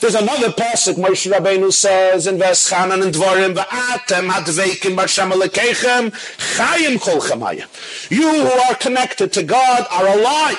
[0.00, 7.00] There's another pasuk Moshe Rabbeinu says in Veschanan and Dvarim, Va'atem hadveikim b'Hashem Elekechem chayim
[7.00, 7.68] kol chamaya.
[8.10, 10.58] You who are connected to God are alive.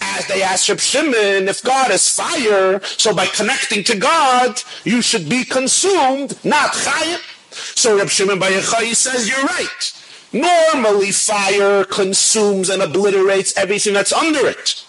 [0.00, 5.00] As they asked Reb Shimon, if God is fire, so by connecting to God, you
[5.00, 7.20] should be consumed, not chayim.
[7.54, 9.92] So Reb Shimon Bar Yochai says, you're right.
[10.32, 14.84] Normally fire consumes and obliterates everything that's under it.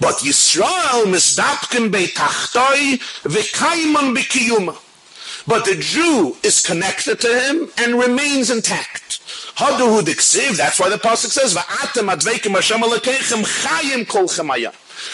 [0.00, 4.76] But Yisrael misdapkin beitachtoi v'kaiman b'kiyuma.
[5.46, 9.20] But the Jew is connected to him and remains intact.
[9.56, 14.26] Haduhu diksiv, that's why the Pasuk says, Va'atem adveikim Hashem alekechem chayim kol.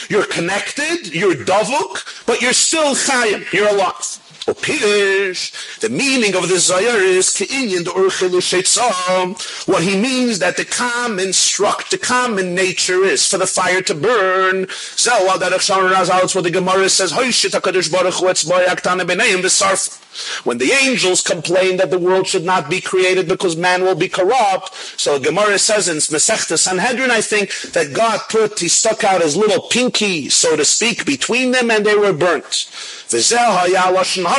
[0.09, 4.21] You're connected, you're davuk, but you're still chayim, you're alive.
[4.55, 10.65] Pirish, the meaning of the Zayar is Ke'inyan the Urchilu What he means that the
[10.65, 14.67] common struct, the common nature is for the fire to burn.
[14.67, 20.03] Zawal that Achshan what the Gemara says, Hoishit HaKadosh Baruch Hu Etzboy Aktana B'neim V'sarf.
[20.45, 24.09] When the angels complain that the world should not be created because man will be
[24.09, 29.21] corrupt, so Gemara says in Masechta Sanhedrin, I think, that God put, he stuck out
[29.21, 32.67] his little pinky, so to speak, between them and they were burnt.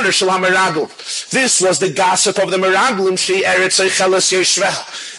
[0.04, 3.78] This was the gossip of the Meraglim, she Eretz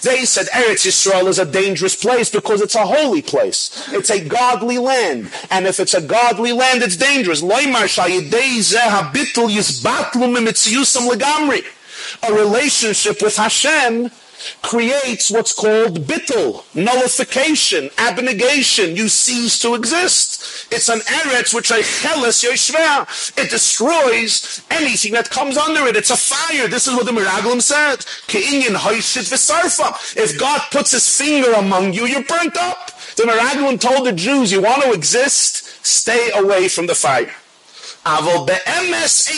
[0.02, 3.88] They said Eretz Yisrael is a dangerous place because it's a holy place.
[3.92, 5.30] It's a godly land.
[5.50, 7.42] And if it's a godly land, it's dangerous.
[12.22, 14.10] A relationship with Hashem
[14.62, 18.96] creates what's called bittul, nullification, abnegation.
[18.96, 20.57] You cease to exist.
[20.70, 23.38] It's an eretz which I cheles yoshveh.
[23.38, 25.96] It destroys anything that comes under it.
[25.96, 26.68] It's a fire.
[26.68, 28.00] This is what the Miraglim said.
[28.26, 30.16] Ke'inyan hoishit v'sarfa.
[30.16, 32.90] If God puts his finger among you, you're burnt up.
[33.16, 37.34] The Miraglim told the Jews, you want to exist, stay away from the fire.
[38.04, 39.28] Avol be'emes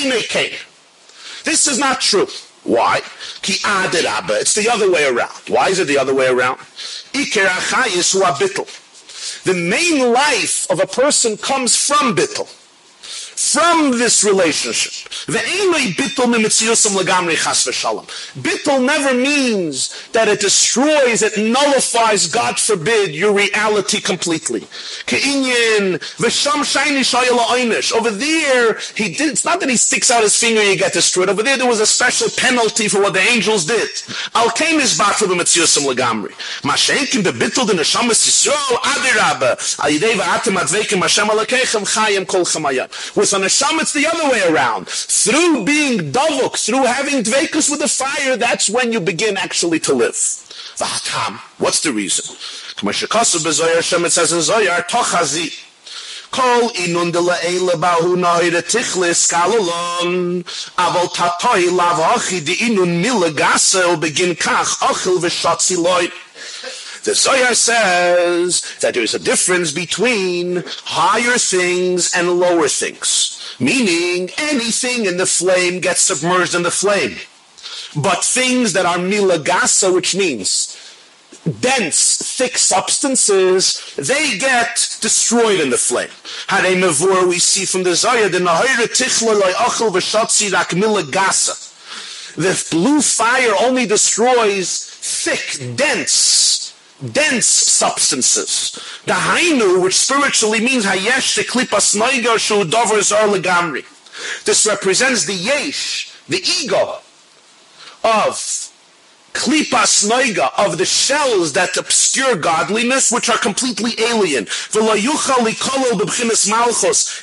[1.45, 2.27] This is not true.
[2.65, 3.01] Why?
[3.43, 5.33] Ki It's the other way around.
[5.49, 6.61] Why is it the other way around?
[9.45, 12.49] The main life of a person comes from bittul
[13.37, 15.13] from this relationship.
[18.41, 24.67] Bittul never means that it destroys, it nullifies, God forbid, your reality completely.
[27.93, 30.93] Over there, he did, it's not that he sticks out his finger and you get
[30.93, 31.29] destroyed.
[31.29, 33.89] Over there, there was a special penalty for what the angels did.
[34.35, 37.85] Al is bebittul the
[41.85, 42.45] chayim kol.
[43.33, 44.89] With an Neshama, it's the other way around.
[44.89, 49.95] Through being davuk, through having dvekus with the fire, that's when you begin actually to
[49.95, 50.15] live.
[50.15, 51.39] V'hatam.
[51.59, 52.35] What's the reason?
[52.83, 55.67] It says in Zohar, tochazi.
[56.33, 60.43] Kol inun de le'ele bahu noire tichlis kalolon,
[60.77, 66.13] aval tatoi lavachi di inun mila gase begin kach ochil v'shatzi loit.
[67.03, 73.57] The Zohar says that there is a difference between higher things and lower things.
[73.59, 77.17] Meaning anything in the flame gets submerged in the flame.
[77.97, 80.77] But things that are milagasa, which means
[81.61, 86.11] dense, thick substances, they get destroyed in the flame.
[86.49, 91.67] Hare mavur, we see from the Zohar, the Nahira Tichla Achel V'Shatzi Rak Milagasa.
[92.37, 96.70] The blue fire only destroys thick, dense,
[97.13, 98.79] dense substances.
[99.07, 103.85] The hainu, which spiritually means hayesh teklipas noiga shu dover zor legamri.
[104.45, 106.99] This represents the yesh, the ego
[108.05, 108.37] of
[109.33, 114.47] klipas noiga of the shells that obscure godliness, which are completely alien.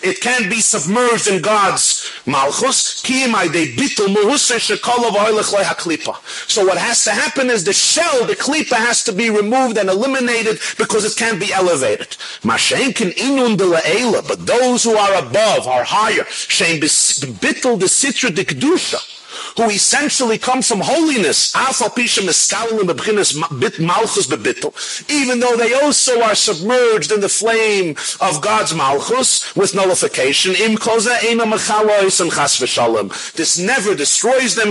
[0.02, 3.04] It can't be submerged in God's malchus.
[6.48, 9.90] So what has to happen is the shell, the klipa, has to be removed and
[9.90, 12.18] eliminated because it can't be elevated.
[12.44, 12.60] But
[14.46, 19.17] those who are above, are higher, bittul the sitra kedusha
[19.56, 21.54] who essentially comes from holiness,
[25.10, 30.54] even though they also are submerged in the flame of God's malchus with nullification.
[33.36, 34.68] This never destroys them.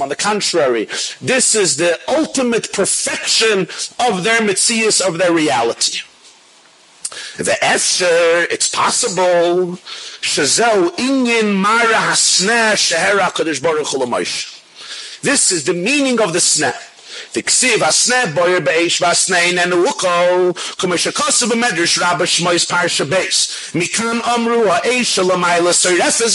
[0.00, 0.88] On the contrary,
[1.20, 3.60] this is the ultimate perfection
[3.98, 6.00] of their mitzias, of their reality.
[7.38, 9.78] The Efsher, it's possible
[10.20, 12.76] Shazau inyin mara hasna
[13.60, 14.60] baruch
[15.22, 16.89] This is the meaning of the sneh.
[17.32, 19.56] Boyer vasnein
[21.48, 23.06] b'medrash rabba parsha.
[23.72, 24.64] Mikan amru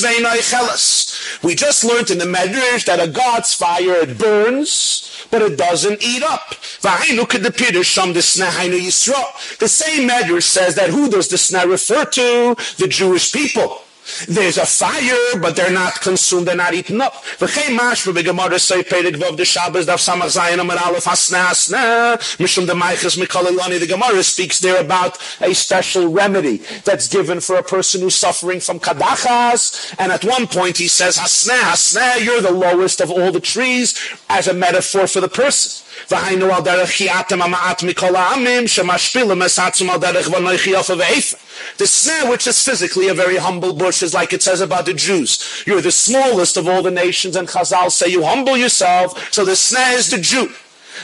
[0.02, 1.44] ve'inai chelas.
[1.44, 6.02] We just learned in the medrash that a God's fire, it burns, but it doesn't
[6.02, 6.56] eat up.
[9.60, 12.56] The same medrash says that who does the sneh refer to?
[12.78, 13.85] The Jewish people.
[14.28, 17.24] There's a fire, but they're not consumed, they're not eaten up.
[17.40, 22.18] The mashru b'gemara say perek vov de Shabbos daf samach zayin amar alef asna asna
[22.38, 23.16] mishum de maiches.
[23.16, 28.60] The Gemara speaks there about a special remedy that's given for a person who's suffering
[28.60, 29.96] from kadachas.
[29.98, 34.00] And at one point he says, hasna, hasna, you're the lowest of all the trees
[34.30, 35.86] as a metaphor for the person.
[36.10, 40.96] V'hainu al derech chiatem ama'at mikol ha'amim shemashpilim esatzum al derech v'noichi ofa
[41.78, 44.94] The sneh, which is physically a very humble bush, is like it says about the
[44.94, 45.64] Jews.
[45.66, 49.54] You're the smallest of all the nations, and Chazal say you humble yourself, so the
[49.54, 50.54] sneh is the Jew.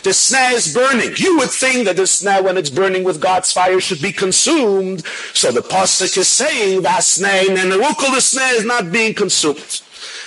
[0.04, 1.14] The sneh is burning.
[1.18, 5.06] You would think that the sneh, when it's burning with God's fire, should be consumed.
[5.34, 9.82] So the Pasuk is saying that sneh, and the sneh is not being consumed.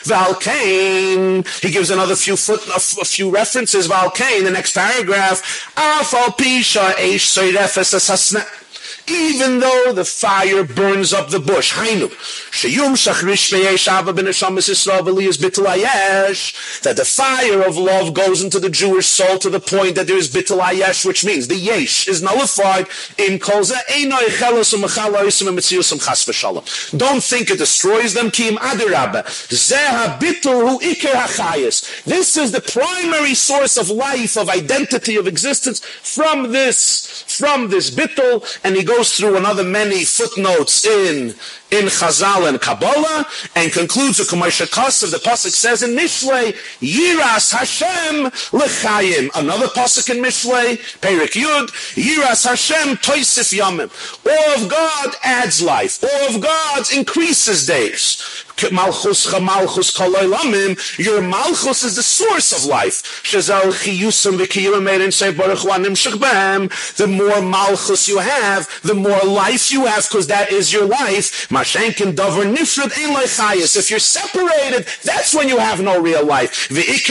[0.05, 1.47] Valkane.
[1.63, 3.89] He gives another few foot, a, few references.
[3.89, 5.73] Valkane, the next paragraph.
[6.37, 6.95] Pisha
[9.07, 11.75] even though the fire burns up the bush.
[11.75, 12.11] Hainu,
[16.83, 20.17] that the fire of love goes into the Jewish soul to the point that there
[20.17, 22.87] is bittul ayesh, which means the yesh is nullified
[23.19, 23.39] in
[26.35, 26.99] v'shalom.
[26.99, 28.31] Don't think it destroys them.
[32.07, 37.91] This is the primary source of life, of identity, of existence from this, from this
[37.91, 41.35] bittul, and he goes goes through another many footnotes in
[41.75, 45.11] in Chazal and Kabbalah and concludes with Kumaysha Kasav.
[45.11, 49.31] The pasuk says in Mishlei, Yiras Hashem lechayim.
[49.35, 53.91] Another pasuk in Mishlei, Perik Yud, Yiras Hashem toisif yamim.
[54.25, 56.03] All of God adds life.
[56.05, 58.45] All of God increases days.
[58.71, 63.23] Malchus Malchus Lamim, your Malchus is the source of life.
[66.97, 71.51] The more Malchus you have, the more life you have, because that is your life.
[71.65, 73.17] Mashenkin Dover Nifrid Ein
[73.59, 76.69] If you're separated, that's when you have no real life.
[76.71, 77.09] Which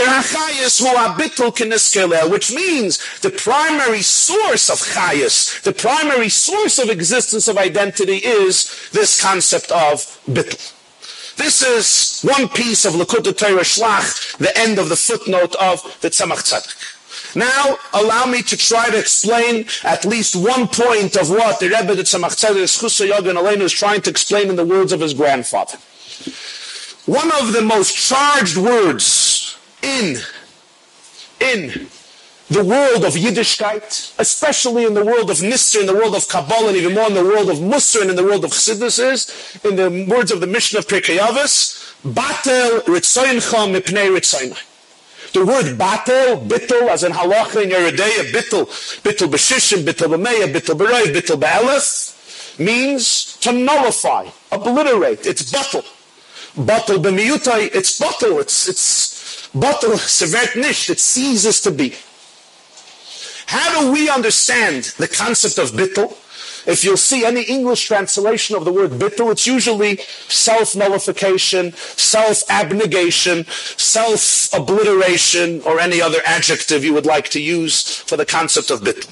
[2.54, 9.20] means the primary source of Chayas, the primary source of existence of identity is this
[9.20, 10.72] concept of bittul.
[11.36, 16.10] This is one piece of Likkutei Torah Shlach, the end of the footnote of the
[16.10, 16.94] Tzemach Tzedek.
[17.36, 21.96] Now, allow me to try to explain at least one point of what the Rebbe
[21.96, 25.78] the Tzemach Tzedek is trying to explain in the words of his grandfather.
[27.06, 30.18] One of the most charged words in,
[31.40, 31.88] in
[32.50, 36.68] the world of Yiddishkeit, especially in the world of Nisr, in the world of Kabbalah,
[36.68, 39.60] and even more in the world of Musar and in the world of Chassidus is,
[39.66, 44.73] in the words of the Mishnah of Pirkei Avos, Batel Ritzoyincha Mipnei Ritzoyinai.
[45.34, 48.68] The word batel, bittel, as in halacha in Yeridea, bittel,
[49.02, 55.26] bittel b'shishim, bittel b'meya, bittel b'rei, bittel b'elef, means to nullify, obliterate.
[55.26, 55.84] It's batel.
[56.56, 58.42] Batel b'miyutai, it's batel.
[58.42, 60.92] It's, it's batel, severt nish.
[60.92, 61.96] It ceases to be.
[63.48, 66.16] How do we understand the concept of bittel?
[66.66, 69.98] If you'll see any English translation of the word bittul, it's usually
[70.28, 78.72] self-nullification, self-abnegation, self-obliteration, or any other adjective you would like to use for the concept
[78.72, 79.12] of bittul.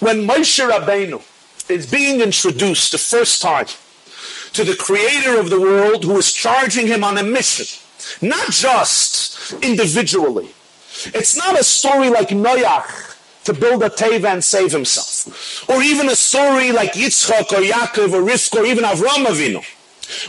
[0.00, 1.22] When Moshe Rabbeinu
[1.70, 3.66] is being introduced the first time
[4.52, 7.66] to the creator of the world who is charging him on a mission,
[8.22, 10.50] not just individually.
[11.06, 13.15] It's not a story like Noach
[13.46, 15.68] to build a teva and save himself.
[15.70, 19.64] Or even a story like Yitzchak or Yaakov or Rivka or even Avram Avinu,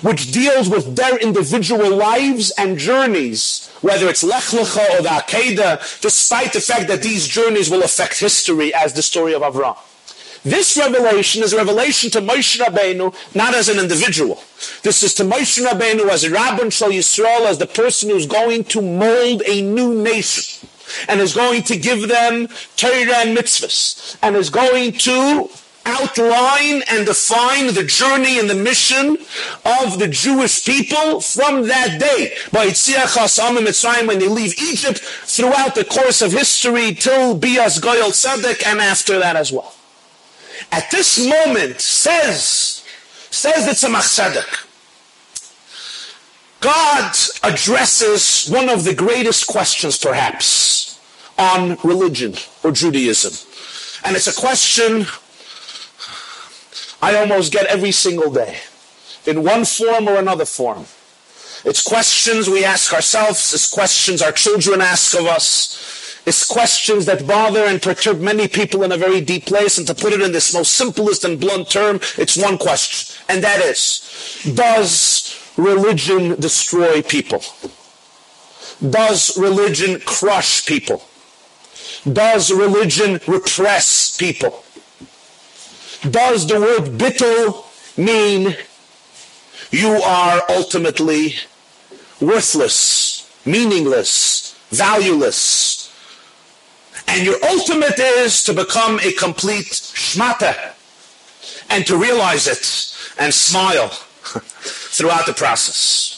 [0.03, 5.99] which deals with their individual lives and journeys, whether it's Lech Lecha or the Akedah,
[6.01, 9.78] despite the fact that these journeys will affect history as the story of Avram.
[10.43, 14.43] This revelation is a revelation to Moshe Rabbeinu, not as an individual.
[14.84, 18.63] This is to Moshe Rabbeinu as a Rabban Shal Yisrael, as the person who's going
[18.65, 20.70] to mold a new nation
[21.07, 25.49] and is going to give them Torah and mitzvahs, and is going to
[25.88, 29.17] outline and define the journey and the mission
[29.65, 32.35] of the Jewish people from that day.
[32.51, 38.65] By Mitzrayim, when they leave Egypt, throughout the course of history, till Bias Goyal Tzedek,
[38.67, 39.73] and after that as well.
[40.71, 42.83] At this moment, says,
[43.31, 44.66] says the Tzemach Tzedek,
[46.68, 50.99] God addresses one of the greatest questions, perhaps,
[51.38, 53.32] on religion or Judaism.
[54.03, 55.05] And it's a question
[57.01, 58.57] I almost get every single day,
[59.26, 60.88] in one form or another form.
[61.63, 67.26] It's questions we ask ourselves, it's questions our children ask of us, it's questions that
[67.26, 69.78] bother and perturb many people in a very deep place.
[69.78, 73.15] And to put it in this most simplest and blunt term, it's one question.
[73.30, 77.43] And that is, does religion destroy people?
[78.88, 81.03] Does religion crush people?
[82.12, 84.64] Does religion repress people?
[86.10, 87.66] Does the word bittul
[87.97, 88.55] mean
[89.72, 91.36] you are ultimately
[92.22, 95.91] worthless, meaningless, valueless?
[97.08, 100.74] And your ultimate is to become a complete shmata
[101.70, 103.89] and to realize it and smile
[104.97, 106.17] throughout the process.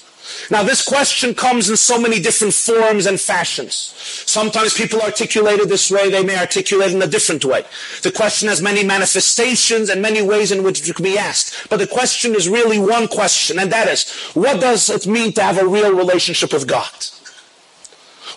[0.51, 3.93] Now, this question comes in so many different forms and fashions.
[4.25, 7.65] Sometimes people articulate it this way, they may articulate it in a different way.
[8.01, 11.69] The question has many manifestations and many ways in which it can be asked.
[11.69, 15.43] But the question is really one question, and that is, what does it mean to
[15.43, 16.89] have a real relationship with God?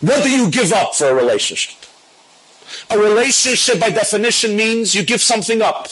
[0.01, 1.78] What do you give up for a relationship?
[2.90, 5.88] A relationship, by definition, means you give something up.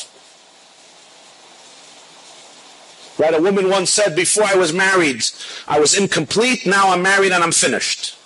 [3.21, 3.35] Right?
[3.35, 5.23] A woman once said, before I was married,
[5.69, 6.65] I was incomplete.
[6.65, 8.17] Now I'm married and I'm finished.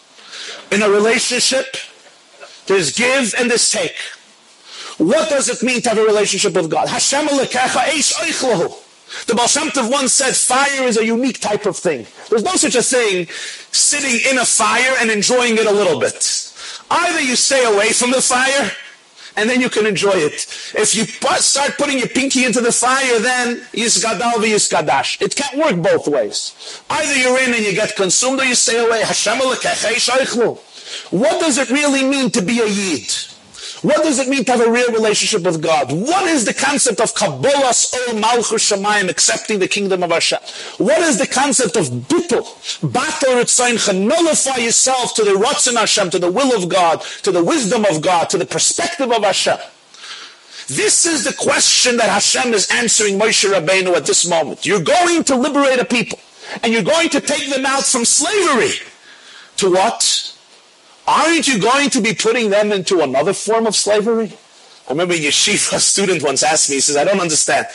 [0.71, 1.77] In a relationship,
[2.67, 3.97] there's give and there's take.
[4.99, 6.89] What does it mean to have a relationship with God?
[6.89, 7.49] Hashem the
[9.35, 12.07] Baal Shem Tov once said fire is a unique type of thing.
[12.31, 13.27] There's no such a thing
[13.73, 16.53] sitting in a fire and enjoying it a little bit.
[16.91, 18.71] Either you stay away from the fire
[19.37, 20.47] and then you can enjoy it.
[20.75, 21.05] If you
[21.41, 25.21] start putting your pinky into the fire, then yisgadal v'yiskadash.
[25.21, 26.53] It can't work both ways.
[26.91, 29.03] Either you're in and you get consumed, or you stay away.
[31.11, 33.34] What does it really mean to be a yid?
[33.85, 35.93] What does it mean to have a real relationship with God?
[35.93, 40.39] What is the concept of Kabbalas Ol Malchus Shemayim, accepting the kingdom of Hashem?
[40.79, 42.45] What is the concept of bittul?
[42.81, 47.45] Batel Ritzaincha, nullify yourself to the Ratzon Hashem, to the will of God, to the
[47.45, 49.59] wisdom of God, to the perspective of Hashem.
[50.69, 54.65] This is the question that Hashem is answering Moshe Rabbeinu at this moment.
[54.65, 56.21] You're going to liberate a people,
[56.63, 58.77] and you're going to take them out from slavery.
[59.59, 60.34] To what?
[61.07, 64.33] Aren't you going to be putting them into another form of slavery?
[64.87, 67.67] I remember a yeshiva student once asked me, he says, I don't understand.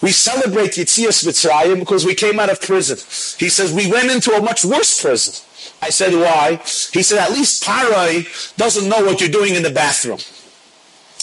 [0.00, 2.96] We celebrate Yitzias Mitzrayim because we came out of prison.
[3.38, 5.44] He says, we went into a much worse prison.
[5.82, 6.56] I said, why?
[6.92, 10.18] He said, at least Parai doesn't know what you're doing in the bathroom.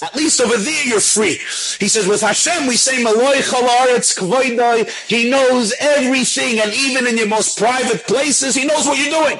[0.01, 1.39] At least over there you're free.
[1.79, 4.89] He says, with Hashem we say, Maloi chalaretz kvoidoi.
[5.07, 9.39] He knows everything, and even in your most private places, he knows what you're doing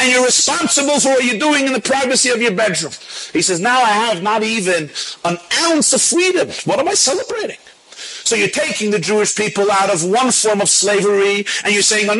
[0.00, 2.92] and you're responsible for what you're doing in the privacy of your bedroom.
[3.32, 4.90] He says, now I have not even
[5.24, 6.48] an ounce of freedom.
[6.64, 7.58] What am I celebrating?
[8.24, 12.06] So you're taking the Jewish people out of one form of slavery, and you're saying,
[12.06, 12.14] to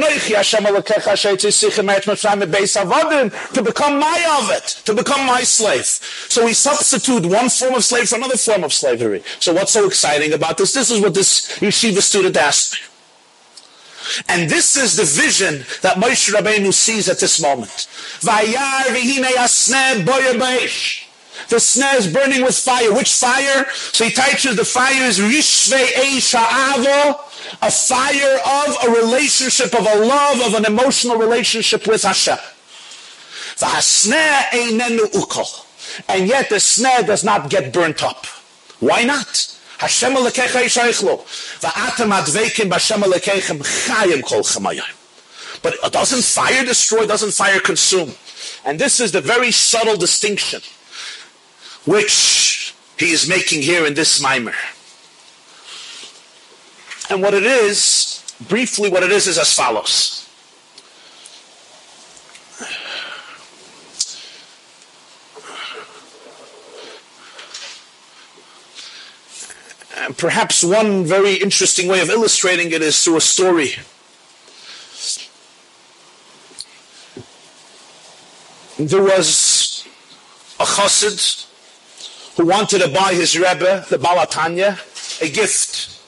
[3.63, 5.87] become my ovet, to become my slave.
[5.87, 9.23] So we substitute one form of slavery for another form of slavery.
[9.39, 10.73] So what's so exciting about this?
[10.73, 12.90] This is what this yeshiva student asked me.
[14.29, 17.87] And this is the vision that Moshe Rabbeinu sees at this moment.
[21.49, 22.93] The sneh is burning with fire.
[22.93, 23.67] Which fire?
[23.71, 25.85] So he teaches the fire is Rishve
[26.35, 27.19] Avo,
[27.63, 32.39] a fire of a relationship, of a love, of an emotional relationship with Hashem.
[36.09, 38.27] And yet the sneh does not get burnt up.
[38.79, 39.60] Why not?
[39.81, 41.25] Hashem alekecha yishaychlo.
[41.61, 44.83] Va'atem adveikim b'Hashem alekechem chayim kol chamayim.
[45.63, 48.13] But doesn't fire destroy, doesn't fire consume?
[48.67, 50.61] And this is the very subtle distinction
[51.87, 54.53] which he is making here in this mimer.
[57.09, 60.30] And what it is, briefly what it is, is as follows.
[70.17, 73.73] Perhaps one very interesting way of illustrating it is through a story.
[78.79, 79.87] There was
[80.59, 81.47] a chassid
[82.37, 84.79] who wanted to buy his Rebbe, the Baal HaTanya,
[85.21, 86.01] a gift.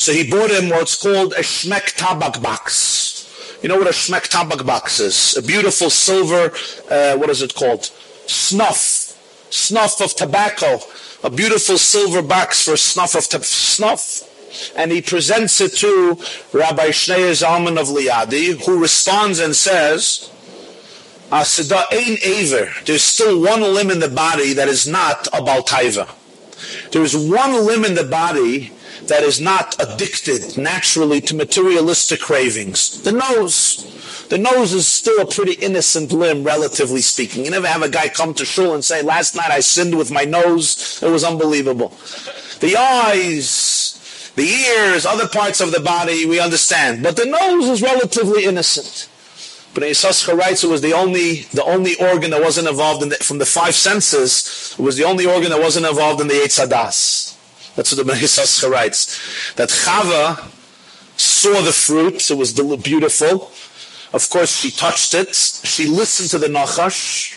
[0.00, 3.58] So he bought him what's called a Shmek Tabak box.
[3.62, 5.36] You know what a Shmek Tabak box is?
[5.36, 6.50] A beautiful silver,
[6.90, 7.90] uh, what is it called?
[8.26, 9.10] Snuff.
[9.50, 10.80] Snuff of tobacco
[11.24, 14.30] a beautiful silver box for snuff of snuff.
[14.76, 16.16] And he presents it to
[16.52, 20.30] Rabbi Shneur Zalman of Liadi, who responds and says,
[21.32, 22.72] ah, Asida ein aver.
[22.84, 26.08] There's still one limb in the body that is not a baltaiva.
[26.92, 28.72] There is one limb in the body
[29.06, 33.02] that is not addicted naturally to materialistic cravings.
[33.02, 33.90] The nose.
[34.28, 37.44] The nose is still a pretty innocent limb, relatively speaking.
[37.44, 40.10] You never have a guy come to shul and say, last night I sinned with
[40.10, 41.02] my nose.
[41.02, 41.92] It was unbelievable.
[42.60, 47.02] The eyes, the ears, other parts of the body, we understand.
[47.02, 49.08] But the nose is relatively innocent.
[49.74, 53.16] But Yisachar writes it was the only, the only organ that wasn't involved in the,
[53.16, 57.36] from the five senses, it was the only organ that wasn't involved in the Eitzadas.
[57.74, 59.54] That's what the Yisachar writes.
[59.56, 60.48] That Chava
[61.16, 63.50] saw the fruit, it was beautiful,
[64.14, 65.34] of course, she touched it.
[65.34, 67.34] She listened to the nachash,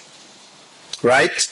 [1.04, 1.52] right?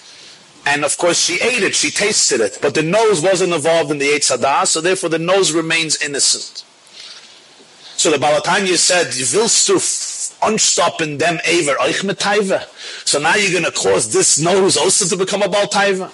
[0.68, 1.74] And of course, she ate it.
[1.74, 2.60] She tasted it.
[2.62, 6.64] But the nose wasn't involved in the Eitzadah, so therefore the nose remains innocent.
[7.98, 9.80] So the Baal HaTanya said, Willst du
[10.46, 12.22] unstoppen dem Aver euch mit
[13.06, 16.12] So now you're going to cause this nose also to become a Baltaiva.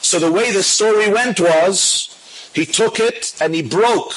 [0.00, 4.14] So the way the story went was, he took it and he broke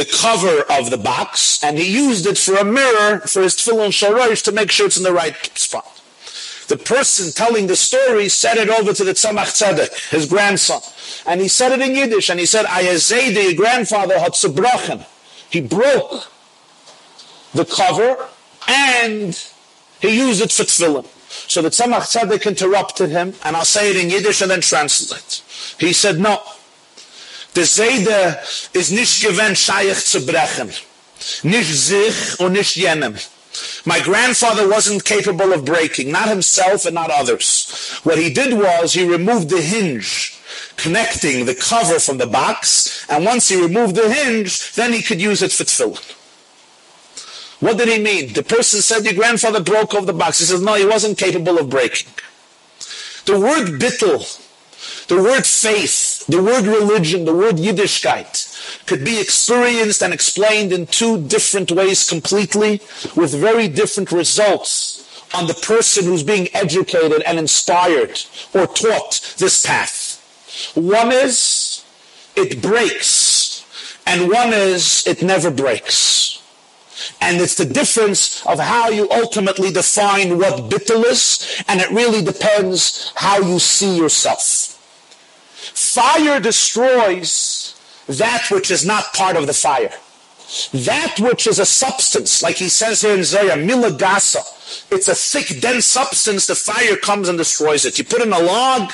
[0.00, 3.90] the cover of the box, and he used it for a mirror for his tefillin
[3.90, 6.00] shorosh to make sure it's in the right spot.
[6.68, 10.80] The person telling the story said it over to the Tzemach Tzedek, his grandson,
[11.26, 15.06] and he said it in Yiddish, and he said, Ayazedi, your grandfather, had.
[15.50, 16.28] He broke
[17.52, 18.26] the cover,
[18.68, 19.38] and
[20.00, 21.04] he used it for tefillin.
[21.46, 25.42] So the Tzemach Tzedek interrupted him, and I'll say it in Yiddish and then translate.
[25.78, 26.40] He said, no,
[27.56, 28.38] Der Seide
[28.72, 30.72] ist nicht gewöhnt, scheich zu brechen.
[31.42, 33.16] Nicht sich und nicht jenem.
[33.84, 38.00] My grandfather wasn't capable of breaking, not himself and not others.
[38.04, 40.36] What he did was he removed the hinge
[40.76, 45.20] connecting the cover from the box, and once he removed the hinge, then he could
[45.20, 46.16] use it for tefillin.
[47.60, 48.32] What did he mean?
[48.32, 50.38] The person said your grandfather broke off the box.
[50.38, 52.08] He says, no, he wasn't capable of breaking.
[53.26, 54.24] The word bittel
[55.08, 60.86] the word faith, the word religion, the word Yiddishkeit could be experienced and explained in
[60.86, 62.80] two different ways completely
[63.16, 68.20] with very different results on the person who's being educated and inspired
[68.52, 70.72] or taught this path.
[70.74, 71.84] One is
[72.36, 73.64] it breaks
[74.06, 76.42] and one is it never breaks.
[77.20, 82.22] And it's the difference of how you ultimately define what bittul is, and it really
[82.22, 84.79] depends how you see yourself.
[85.74, 87.74] Fire destroys
[88.06, 89.92] that which is not part of the fire.
[90.72, 94.42] That which is a substance, like he says here in Zoya, milagasa.
[94.90, 96.46] It's a thick, dense substance.
[96.46, 97.98] The fire comes and destroys it.
[97.98, 98.92] You put in a log,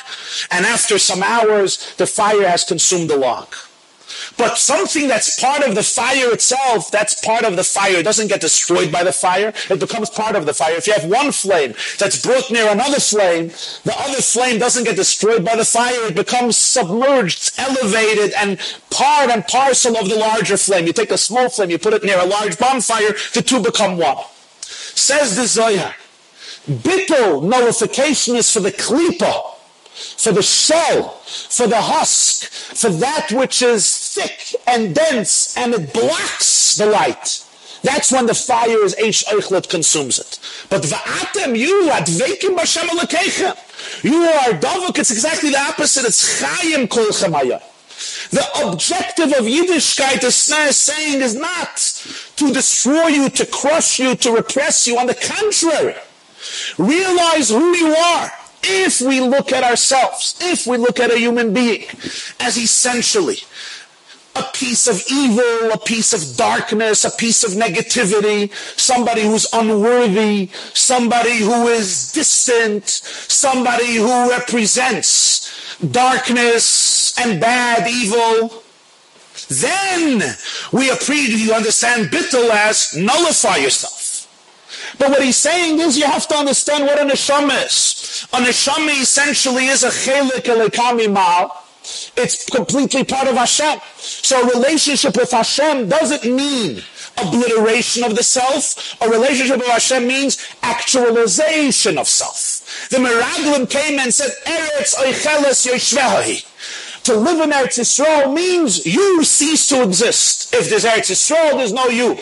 [0.51, 3.55] and after some hours, the fire has consumed the log.
[4.37, 7.97] But something that's part of the fire itself, that's part of the fire.
[7.97, 9.53] It doesn't get destroyed by the fire.
[9.69, 10.75] It becomes part of the fire.
[10.75, 13.47] If you have one flame that's brought near another flame,
[13.83, 16.07] the other flame doesn't get destroyed by the fire.
[16.07, 18.59] It becomes submerged, elevated, and
[18.89, 20.85] part and parcel of the larger flame.
[20.87, 23.97] You take a small flame, you put it near a large bonfire, the two become
[23.97, 24.17] one.
[24.61, 25.95] Says the Zohar,
[26.67, 29.56] Bittel nullification is for the klipa
[30.17, 35.93] for the shell, for the husk, for that which is thick and dense and it
[35.93, 37.43] blocks the light.
[37.83, 40.39] That's when the fire is Eish Eichlet consumes it.
[40.69, 44.03] But Va'atem, you, Advekim Bashem Alekechem.
[44.03, 46.05] You are Dovuk, it's exactly the opposite.
[46.05, 47.61] It's Chayim Kol Chamaya.
[48.29, 51.77] The objective of Yiddishkeit, the is saying, is not
[52.35, 54.97] to destroy you, to crush you, to repress you.
[54.97, 55.95] On the contrary,
[56.77, 58.31] realize who you are.
[58.69, 61.85] If we look at ourselves, if we look at a human being
[62.39, 63.37] as essentially
[64.35, 70.49] a piece of evil, a piece of darkness, a piece of negativity, somebody who's unworthy,
[70.73, 78.63] somebody who is distant, somebody who represents darkness and bad, evil.
[79.49, 80.35] Then
[80.73, 84.07] we appreciate, you understand bittul as nullify yourself.
[84.99, 87.96] But what he's saying is you have to understand what a neshama is.
[88.33, 91.63] A neshama essentially is a chelik elikami mal
[92.17, 93.79] it's completely part of Hashem.
[93.97, 96.83] So a relationship with Hashem doesn't mean
[97.17, 99.01] obliteration of the self.
[99.01, 102.89] A relationship with Hashem means actualization of self.
[102.89, 107.03] The Meraglim came and said, Eretz oicheles yoshvehi.
[107.03, 110.53] To live in Eretz Yisrael means you cease to exist.
[110.53, 112.13] If there's Eretz Yisrael, there's no you.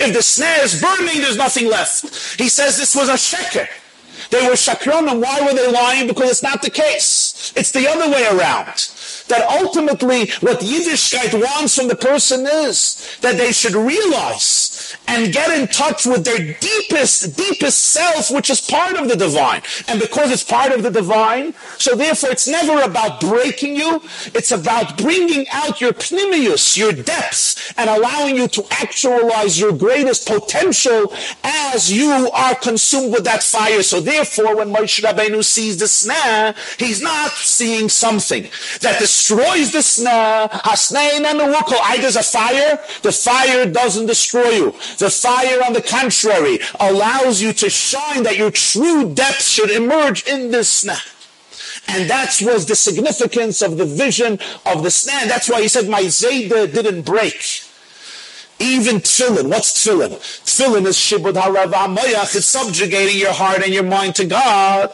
[0.00, 2.38] If the sneh is burning, there's nothing left.
[2.40, 3.68] He says this was a sheker.
[4.30, 5.22] They were shakronim.
[5.22, 6.06] Why were they lying?
[6.06, 7.52] Because it's not the case.
[7.56, 8.90] It's the other way around.
[9.28, 15.50] That ultimately what Yiddishkeit wants from the person is that they should realize and get
[15.58, 19.62] in touch with their deepest, deepest self, which is part of the divine.
[19.88, 24.02] And because it's part of the divine, so therefore it's never about breaking you.
[24.34, 30.26] It's about bringing out your pnimius, your depths, and allowing you to actualize your greatest
[30.26, 31.12] potential
[31.42, 33.82] as you are consumed with that fire.
[33.82, 38.48] So therefore, when Moshe Rabbeinu sees the sneh, he's not seeing something
[38.80, 40.50] that destroys the sneh.
[40.50, 41.78] Hasnein and the wukol.
[41.82, 42.78] I there's a fire.
[43.02, 44.70] The fire doesn't destroy you.
[44.98, 50.26] The fire, on the contrary, allows you to shine that your true depth should emerge
[50.26, 51.00] in this sneh.
[51.88, 54.34] And that was the significance of the vision
[54.66, 55.26] of the sneh.
[55.28, 57.62] That's why he said, my Zayda didn't break.
[58.58, 59.48] Even tefillin.
[59.48, 60.12] What's tefillin?
[60.44, 62.36] Tefillin is shibud harav amayach.
[62.36, 64.90] It's subjugating your heart and your mind to God.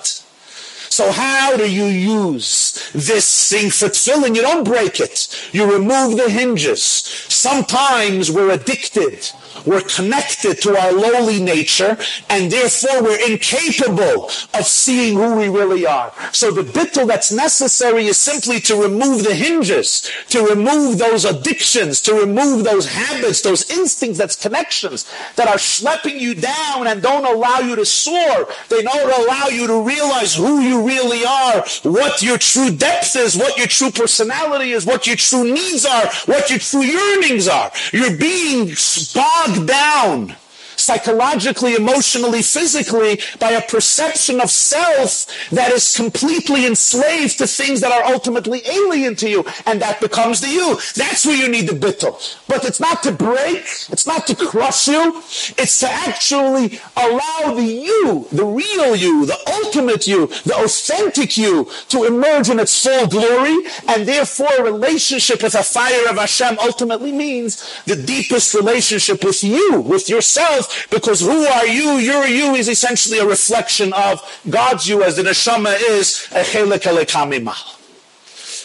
[0.93, 4.36] So how do you use this thing for tefillin?
[4.36, 5.26] You don't break it.
[5.51, 6.82] You remove the hinges.
[6.82, 9.32] Sometimes we're addicted
[9.66, 11.96] we're connected to our lowly nature,
[12.28, 14.24] and therefore we're incapable
[14.55, 16.12] of seeing who we really are.
[16.32, 22.00] So the bittul that's necessary is simply to remove the hinges, to remove those addictions,
[22.03, 27.24] to remove those habits, those instincts, that's connections that are schlepping you down and don't
[27.24, 28.48] allow you to soar.
[28.68, 33.36] They don't allow you to realize who you really are, what your true depth is,
[33.36, 37.70] what your true personality is, what your true needs are, what your true yearnings are.
[37.92, 38.74] You're being
[39.14, 40.41] bogged bogged down
[40.83, 47.93] psychologically, emotionally, physically by a perception of self that is completely enslaved to things that
[47.93, 49.45] are ultimately alien to you.
[49.66, 50.74] And that becomes the you.
[50.97, 52.14] That's where you need the bittul.
[52.49, 53.64] But it's not to break.
[53.91, 55.22] It's not to crush you.
[55.59, 61.68] It's to actually allow the you, the real you, the ultimate you, the authentic you
[61.89, 63.57] to emerge in its full glory.
[63.89, 69.80] And therefore relationship with a fire of Hashem ultimately means the deepest relationship with you,
[69.80, 71.99] with yourself, because who are you?
[71.99, 76.83] Your you is essentially a reflection of God's you as the neshama is a chelik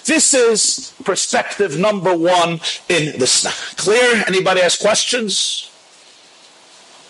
[0.06, 3.78] This is perspective number one in the sneh.
[3.78, 4.24] Clear?
[4.28, 5.72] Anybody has questions?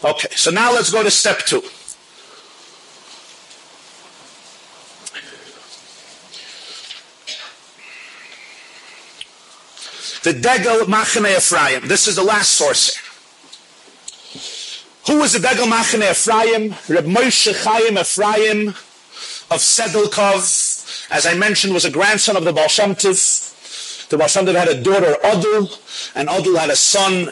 [0.04, 1.62] Okay, so now let's go to step two.
[10.24, 11.88] The Degel Machane Ephraim.
[11.88, 13.07] This is the last source
[15.08, 16.76] who was the Degel Machane Ephraim?
[16.90, 18.70] Reb Moshe Chaim Ephraim
[19.50, 22.94] of Sedlkov, as I mentioned, was a grandson of the Baal Shem.
[22.94, 27.30] The Baal had a daughter, Odul, and Odul had a son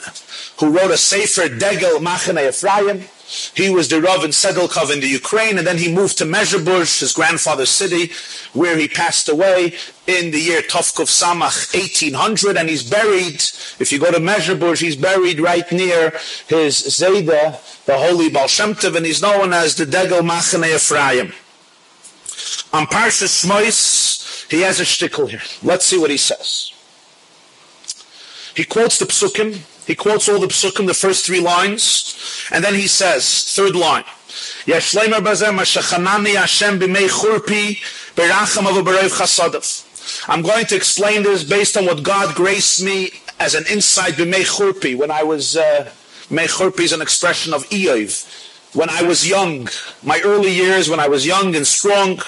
[0.59, 3.09] who wrote a Sefer Degel Machane Ephraim.
[3.55, 6.99] He was the Rav in Sedlkov in the Ukraine, and then he moved to Mezhebush,
[6.99, 8.11] his grandfather's city,
[8.53, 9.73] where he passed away
[10.05, 13.41] in the year Tovkov Samach 1800, and he's buried,
[13.79, 16.11] if you go to Mezhebush, he's buried right near
[16.47, 21.33] his Zayda, the holy Baal Shem and he's known as the Degel Machane Ephraim.
[22.73, 25.41] On Parsha Shmois, he has a shtickle here.
[25.63, 26.71] Let's see what he says.
[28.55, 32.73] He quotes the psukim, he quotes all the psukim, the first three lines, and then
[32.73, 34.03] he says, third line,
[34.65, 37.81] Yeshleimer bazem shachanani Hashem b'mei churpi
[38.15, 40.29] beracham of chasadav.
[40.29, 44.43] I'm going to explain this based on what God graced me as an insight b'mei
[44.43, 45.91] churpi when I was uh,
[46.29, 48.75] Mechorpi is an expression of Eiv.
[48.75, 49.69] When I was young,
[50.01, 52.19] my early years when I was young and strong,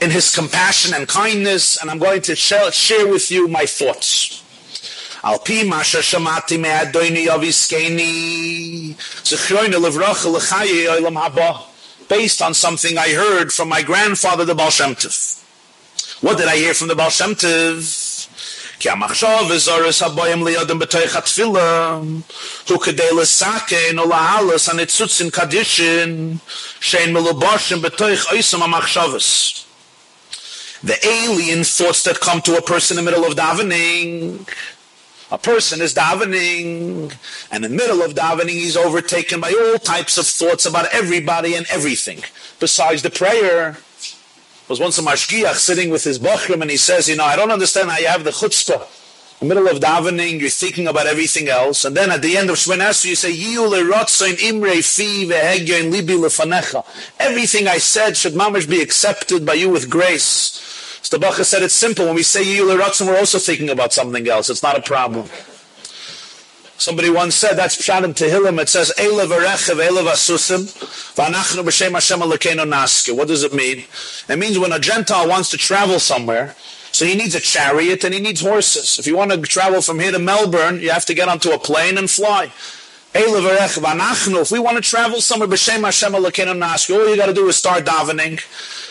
[0.00, 4.43] in his compassion and kindness, and I'm going to share with you my thoughts.
[5.24, 8.94] Al pi masha shamati me adoini yaviskeni.
[9.24, 11.62] Zichroine levracha lechaye oilam haba.
[12.10, 14.70] Based on something I heard from my grandfather, the Baal
[16.20, 18.28] What did I hear from the Baal Shem Tov?
[18.78, 22.02] Ki amachshav ezoris haboyim liyodim b'toich atfila,
[22.68, 26.38] hu kedei lesakein o lahalas anitzutsin kadishin,
[26.80, 29.64] shein meluboshim b'toich oisam amachshavas.
[30.82, 34.46] The alien thoughts that come to a person in the middle of davening,
[35.30, 37.16] a person is davening,
[37.50, 41.54] and in the middle of davening, he's overtaken by all types of thoughts about everybody
[41.54, 42.22] and everything.
[42.60, 43.78] Besides the prayer,
[44.68, 47.50] was once a mashgiach sitting with his bachrim and he says, you know, I don't
[47.50, 48.86] understand how you have the chutzpah.
[49.40, 51.84] In the middle of davening, you're thinking about everything else.
[51.84, 55.26] And then at the end of Shemon Esrei, you say, imrei fi
[55.90, 56.84] libi.
[57.18, 60.73] Everything I said should mamash be accepted by you with grace.
[61.10, 62.06] The Bacha said it's simple.
[62.06, 64.50] When we say Yiyu we're also thinking about something else.
[64.50, 65.28] It's not a problem.
[66.76, 68.60] Somebody once said that's Pshat in Tehillim.
[68.60, 70.64] It says Eilev Erechev Eilev Asusim
[71.14, 73.16] V'anachnu B'Shem Hashem Elokeinu Naske.
[73.16, 73.84] What does it mean?
[74.28, 76.56] It means when a Gentile wants to travel somewhere,
[76.90, 78.98] so he needs a chariot and he needs horses.
[78.98, 81.58] If you want to travel from here to Melbourne, you have to get onto a
[81.58, 82.52] plane and fly.
[83.16, 87.46] If we want to travel somewhere, B'Shem Hashem Elokeinu Naske, all you got to do
[87.46, 88.40] is start davening.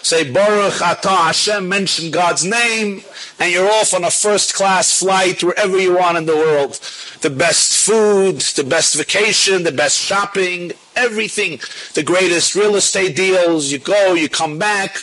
[0.02, 3.04] Say Baruch Atah Hashem, mention God's name,
[3.38, 6.80] and you're off on a first class flight wherever you want in the world.
[7.20, 11.60] The best food, the best vacation, the best shopping, everything.
[11.94, 13.74] The greatest real estate deals.
[13.74, 14.96] You go, you come back,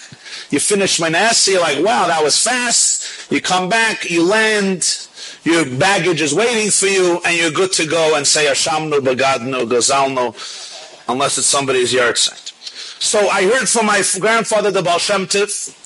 [0.48, 3.30] you finish Manasseh, you're like, wow, that was fast.
[3.30, 5.08] You come back, you land,
[5.44, 9.68] your baggage is waiting for you, and you're good to go and say Hashamnu, Bagadnu,
[9.68, 12.52] Gazalnu, unless it's somebody's yahrzeit.
[13.00, 15.76] So I heard from my grandfather, the Baal Shem Tov,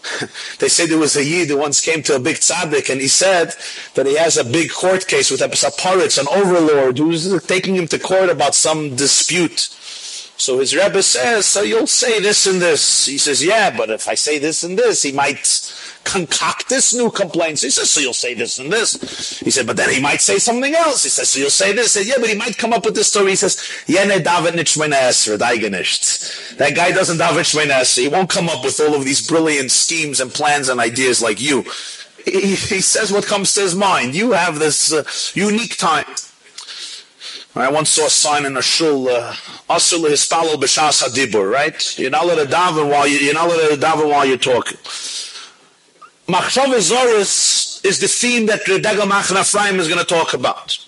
[0.58, 3.08] they say there was a Yid who once came to a big tzaddik and he
[3.08, 3.54] said
[3.94, 7.86] that he has a big court case with a paritz, an overlord, who's taking him
[7.88, 9.68] to court about some dispute.
[10.40, 13.04] So his Rebbe says, so you'll say this and this.
[13.04, 15.36] He says, yeah, but if I say this and this, he might
[16.04, 17.58] concoct this new complaint.
[17.58, 19.38] So he says, so you'll say this and this.
[19.40, 21.02] He said, but then he might say something else.
[21.02, 21.92] He says, so you'll say this.
[21.94, 23.32] He said, yeah, but he might come up with this story.
[23.32, 24.24] He says, Yene
[26.56, 30.32] That guy doesn't daven He won't come up with all of these brilliant schemes and
[30.32, 31.66] plans and ideas like you.
[32.24, 34.14] He, he says what comes to his mind.
[34.14, 35.04] You have this uh,
[35.38, 36.06] unique time.
[37.56, 39.32] I once saw a sign in a shul, uh,
[39.68, 41.98] Asul hispalo b'shas hadibur, right?
[41.98, 44.78] You're not allowed to daven while you, you're not allowed to daven while you're talking.
[46.28, 50.78] Machshav Zoris is the theme that the Degel Machane Ephraim is going to talk about.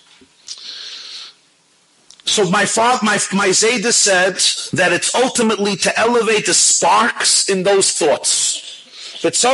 [2.25, 4.35] So my father, my, my Zayda said
[4.77, 8.61] that it's ultimately to elevate the sparks in those thoughts.
[9.21, 9.49] But you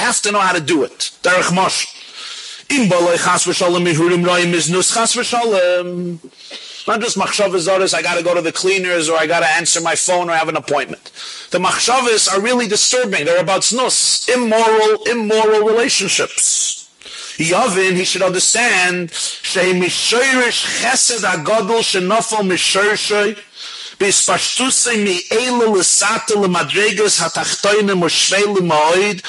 [0.00, 1.10] have to know how to do it.
[1.22, 1.95] Derech Moshe.
[2.68, 6.18] Im balay chas v'shalom mihurim roim is nus chas v'shalom.
[6.88, 9.80] Not just machshavas I got to go to the cleaners or I got to answer
[9.80, 11.10] my phone or have an appointment.
[11.50, 13.24] The machshavas are really disturbing.
[13.24, 16.88] They're about snus, immoral, immoral relationships.
[17.38, 21.82] Yavin, he should understand, shei mishoirish chesed agadol
[23.98, 25.20] bis mi
[25.70, 26.48] lesate le
[27.94, 29.22] mo shvele moid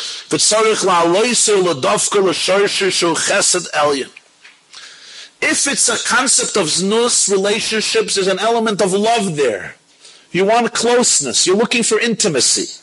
[0.84, 4.10] la le dofke le shorshe shul chesed elyon.
[5.42, 9.76] If it's a concept of znus, relationships, there's an element of love there.
[10.32, 11.46] You want closeness.
[11.46, 12.82] You're looking for intimacy.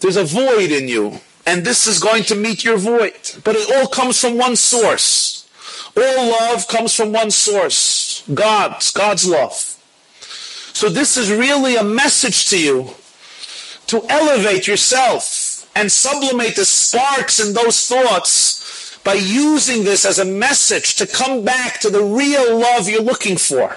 [0.00, 3.14] There's a void in you, and this is going to meet your void.
[3.42, 5.48] But it all comes from one source.
[5.96, 8.22] All love comes from one source.
[8.32, 9.81] God's, God's love.
[10.72, 12.90] So this is really a message to you
[13.86, 20.24] to elevate yourself and sublimate the sparks in those thoughts by using this as a
[20.24, 23.76] message to come back to the real love you're looking for.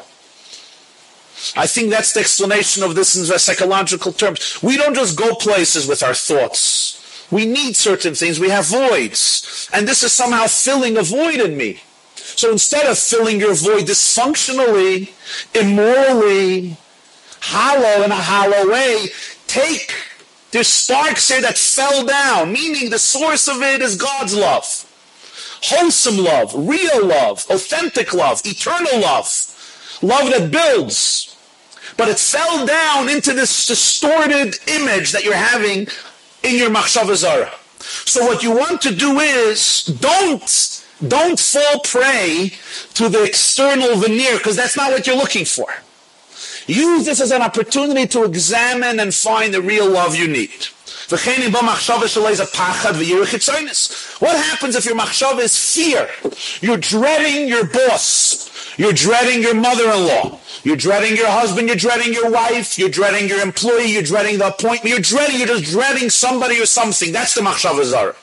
[1.56, 4.62] I think that's the explanation of this in psychological terms.
[4.64, 7.28] We don't just go places with our thoughts.
[7.32, 8.39] We need certain things.
[8.39, 9.70] We have voids.
[9.74, 11.82] And this is somehow filling a void in me.
[12.16, 15.12] So instead of filling your void dysfunctionally,
[15.54, 16.78] immorally,
[17.54, 19.08] hollow in a hollow way,
[19.48, 19.93] take
[20.52, 24.66] the sparks here that fell down, meaning the source of it is God's love.
[25.64, 29.28] Wholesome love, real love, authentic love, eternal love,
[30.02, 31.36] love that builds.
[31.98, 35.88] But it fell down into this distorted image that you're having
[36.43, 37.52] in your machshava zara.
[37.80, 40.50] So what you want to do is don't
[41.08, 42.54] Don't fall prey
[42.93, 45.68] to the external veneer because that's not what you're looking for.
[46.68, 50.68] Use this as an opportunity to examine and find the real love you need.
[51.09, 51.45] What happens
[54.76, 56.09] if your machshava is fear?
[56.61, 58.78] You're dreading your boss.
[58.78, 60.39] You're dreading your mother-in-law.
[60.63, 61.68] You're dreading your husband.
[61.68, 62.80] You're dreading your wife.
[62.80, 63.91] You're dreading your employee.
[63.91, 64.86] You're dreading the appointment.
[64.86, 67.11] You're dreading, you're just dreading somebody or something.
[67.11, 68.16] That's the machshava zara.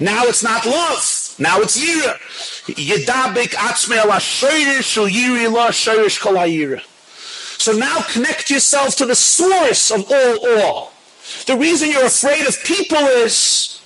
[0.00, 1.36] Now it's not love.
[1.38, 2.18] Now it's yira.
[2.66, 5.70] Yedabik atzme ala shoyrish shul yiri la
[6.20, 6.36] kol
[7.58, 10.92] So now connect yourself to the source of all all.
[11.46, 13.80] The reason you're afraid of people is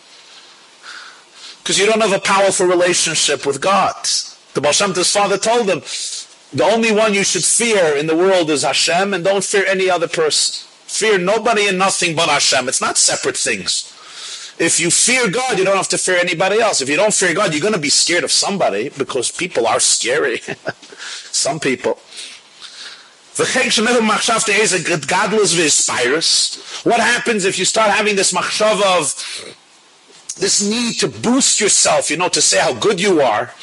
[1.63, 3.95] because you don't have a powerful relationship with God.
[4.55, 5.81] The Shem father told him,
[6.53, 9.89] the only one you should fear in the world is Hashem, and don't fear any
[9.89, 10.69] other person.
[10.87, 12.69] Fear nobody and nothing but Hashem.
[12.69, 13.89] It's not separate things.
[14.59, 16.83] If you fear God, you don't have to fear anybody else.
[16.83, 19.81] If you don't fear God, you're going to be scared of somebody because people are
[19.81, 20.39] scary.
[21.33, 21.99] Some people.
[26.85, 29.15] What happens if you start having this machshava of
[30.39, 33.55] this need to boost yourself, you know, to say how good you are?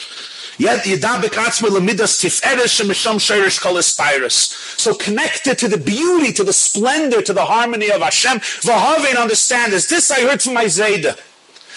[0.58, 0.84] Yet
[4.78, 8.40] So connected to the beauty, to the splendor, to the harmony of Hashem.
[8.40, 9.86] V'havein understand this.
[9.88, 11.18] This I heard from my Zayda.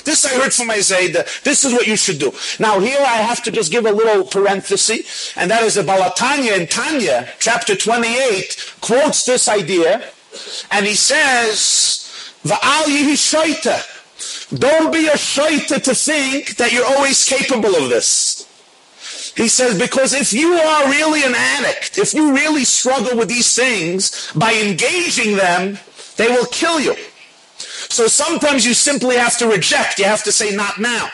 [0.05, 1.43] This I heard from Zayda.
[1.43, 2.33] This is what you should do.
[2.59, 6.11] Now here I have to just give a little parenthesis, and that is the Baal
[6.11, 10.03] HaTanya in Tanya, chapter 28, quotes this idea,
[10.71, 12.03] and he says,
[12.45, 12.85] Va'al
[13.15, 13.89] shaita.
[14.59, 18.49] Don't be a shaita to think that you're always capable of this.
[19.37, 23.55] He says, because if you are really an addict, if you really struggle with these
[23.55, 25.79] things, by engaging them,
[26.17, 26.95] they will kill you.
[27.93, 29.99] So sometimes you simply have to reject.
[29.99, 31.11] You have to say, not now.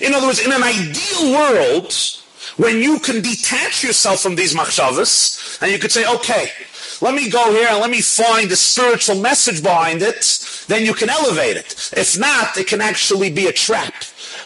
[0.00, 1.92] In other words, in an ideal world,
[2.56, 6.50] when you can detach yourself from these machshavas, and you could say, okay,
[7.02, 10.94] let me go here and let me find the spiritual message behind it, then you
[10.94, 11.90] can elevate it.
[11.94, 13.92] If not, it can actually be a trap.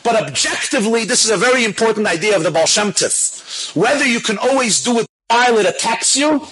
[0.02, 2.66] But objectively, this is a very important idea of the Baal.
[3.80, 6.46] Whether you can always do it while it attacks you,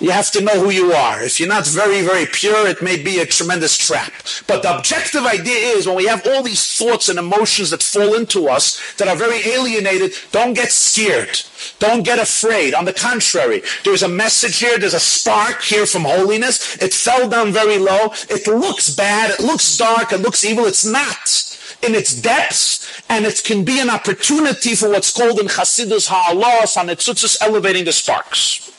[0.00, 1.22] you have to know who you are.
[1.22, 4.12] If you're not very, very pure, it may be a tremendous trap.
[4.46, 8.14] But the objective idea is when we have all these thoughts and emotions that fall
[8.14, 11.42] into us that are very alienated, don't get scared.
[11.78, 12.74] Don't get afraid.
[12.74, 16.76] On the contrary, there's a message here, there's a spark here from holiness.
[16.82, 18.12] It fell down very low.
[18.30, 20.64] It looks bad, it looks dark, it looks evil.
[20.64, 21.51] It's not
[21.82, 26.76] in its depths, and it can be an opportunity for what's called in Chassidus Ha'alos,
[26.76, 28.70] and it's elevating the sparks.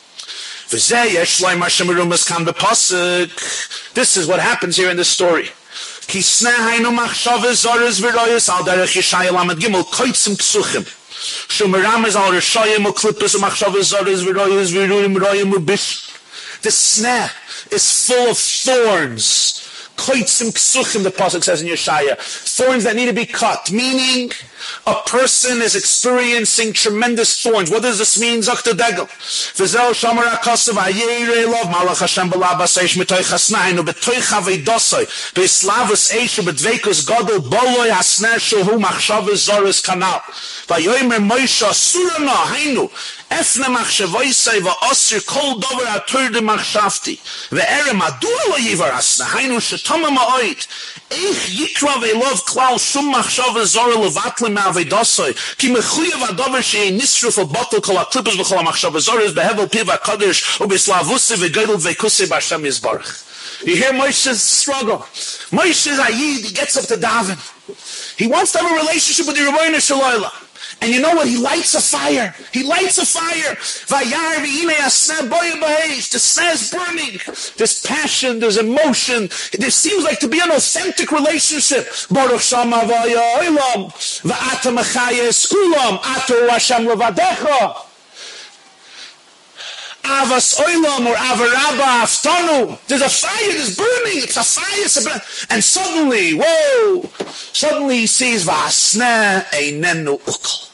[3.94, 5.50] This is what happens here in this story.
[16.62, 17.30] The sneh
[17.72, 19.64] is full of thorns
[19.98, 24.32] koitzim ksuchim, the pasuk says in Yeshaya, thorns that need to be cut, meaning
[24.88, 27.70] a person is experiencing tremendous thorns.
[27.70, 28.40] What does this mean?
[28.40, 29.08] Zakta degel.
[29.08, 36.40] V'zel shomer akasav ayere lov malach Hashem b'labas eish mitoich hasnainu b'toich avedosoi b'islavus eish
[36.40, 40.22] b'dveikus godel boloi hasner shehu machshavus zoris kanal.
[40.68, 42.90] V'yoymer Moshe surana hainu
[43.40, 43.68] Esne
[44.64, 46.00] va osir kol dover a.
[47.52, 49.60] Ve ere lo yivar asne, hainu
[51.60, 53.14] yikra ve lov klal shum.
[55.58, 55.70] Ki
[56.92, 59.86] nisru fo botol kol piv
[62.66, 63.24] yizbarach.
[63.66, 64.98] You hear Moshe's struggle.
[65.52, 67.38] Moshe's Ayid, he gets up to daven.
[68.18, 70.32] He wants to have a relationship with the Rebbeinu Shalayla.
[70.82, 71.28] And you know what?
[71.28, 72.36] He lights a fire.
[72.52, 73.56] He lights a fire.
[76.10, 77.20] The sneh burning.
[77.58, 79.30] There's passion, this emotion.
[79.58, 81.88] There seems like to be an authentic relationship.
[82.10, 82.44] Baruch.
[90.04, 92.88] Avas Oilam or Avaraba Aftanu.
[92.88, 94.24] There's a fire that's burning.
[94.24, 95.22] It's a fire.
[95.50, 97.10] And suddenly, whoa,
[97.54, 100.70] suddenly he sees Vasne Einenu Ukal.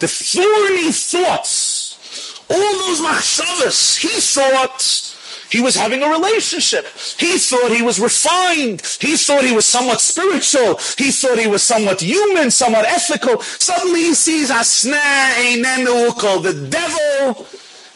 [0.00, 5.16] The thorny thoughts, all those machshavas, he thought
[5.50, 6.86] he was having a relationship.
[7.18, 8.82] He thought he was refined.
[9.00, 10.76] He thought he was somewhat spiritual.
[10.98, 13.40] He thought he was somewhat human, somewhat ethical.
[13.40, 16.42] Suddenly he sees Asna Einenu Ukal.
[16.42, 17.46] The devil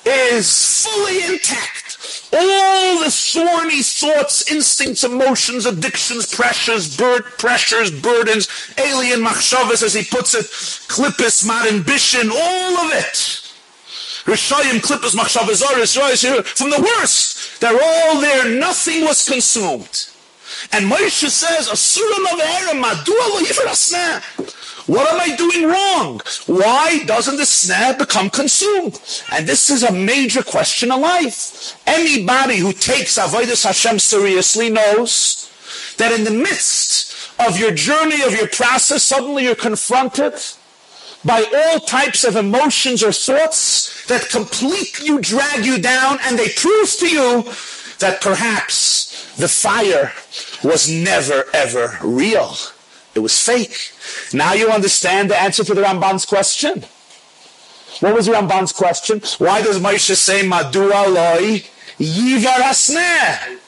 [0.06, 2.28] is fully intact.
[2.32, 8.48] all the thorny thoughts, instincts, emotions, addictions, pressures, bur- pressures, burdens,
[8.78, 10.46] alien machshavas, as he puts it,
[10.88, 13.42] klippis, marinbishin, all of it.
[14.24, 15.62] Rishayim, klippis, machshavas,
[16.56, 17.60] from the worst.
[17.60, 18.48] They're all there.
[18.48, 20.06] Nothing was consumed.
[20.70, 23.42] And Moshe says, Asuram of Madua
[24.86, 26.20] what am I doing wrong?
[26.46, 29.00] Why doesn't the sneh become consumed?
[29.30, 31.80] And this is a major question of life.
[31.86, 35.50] Anybody who takes Avodah Hashem seriously knows
[35.98, 40.34] that in the midst of your journey, of your process, suddenly you're confronted
[41.24, 46.90] by all types of emotions or thoughts that completely drag you down and they prove
[46.98, 47.44] to you
[48.00, 50.12] that perhaps the fire
[50.64, 52.54] was never ever real.
[53.14, 53.92] It was fake.
[54.32, 56.84] Now you understand the answer to the Ramban's question.
[58.00, 59.20] What was the Ramban's question?
[59.38, 61.62] Why does Moshe say Madua loy
[61.98, 63.58] yivar asneh?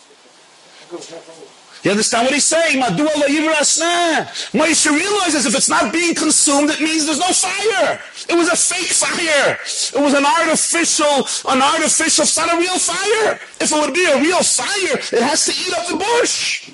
[1.82, 2.82] You understand what he's saying?
[2.82, 4.24] Madua loy yivar asneh.
[4.52, 8.00] Moshe realizes if it's not being consumed, it means there's no fire.
[8.30, 9.58] It was a fake fire.
[9.60, 13.38] It was an artificial, an artificial, it's not a real fire.
[13.60, 16.70] If it would be a real fire, it has to eat up the bush.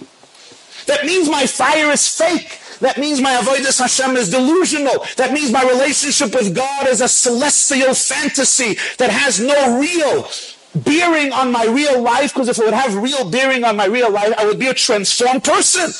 [0.86, 2.60] That means my fire is fake.
[2.80, 5.04] That means my avodas Hashem is delusional.
[5.16, 10.28] That means my relationship with God is a celestial fantasy that has no real
[10.74, 14.10] bearing on my real life, because if it would have real bearing on my real
[14.10, 15.90] life, I would be a transformed person.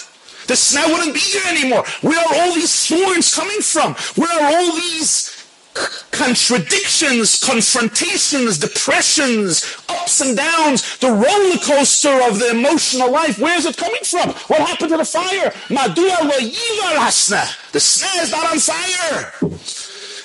[0.47, 1.85] The sneh wouldn't be here anymore.
[2.01, 3.95] Where are all these thorns coming from?
[4.17, 5.29] Where are all these
[6.11, 13.39] contradictions, confrontations, depressions, ups and downs, the roller coaster of the emotional life.
[13.39, 14.31] Where is it coming from?
[14.49, 15.53] What happened to the fire?
[17.73, 19.33] The sneh is not on fire.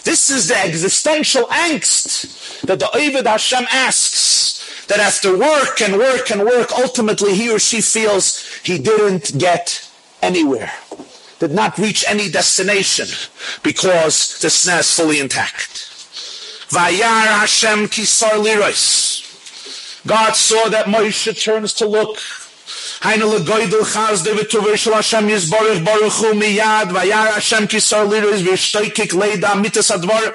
[0.04, 6.30] This is the existential angst that the Ovid Hashem asks that after work and work
[6.30, 9.90] and work, ultimately he or she feels he didn't get
[10.22, 10.72] anywhere
[11.40, 13.08] did not reach any destination
[13.64, 15.92] because the sneh is fully intact.
[16.70, 19.22] Vayar Hashem kisar liros.
[20.08, 22.18] God saw that Moshe turns to look.
[23.02, 29.12] Hayna legoydel chaz de v'tuver shel Hashem baruch hu miyad vayar Hashem kisar liros v'shtoikik
[29.12, 30.34] leida mitas advar.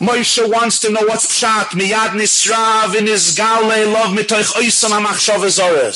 [0.00, 2.14] Moshe wants to know what's pshat miyad
[2.98, 5.92] in his gale love mitoich oisan amachshav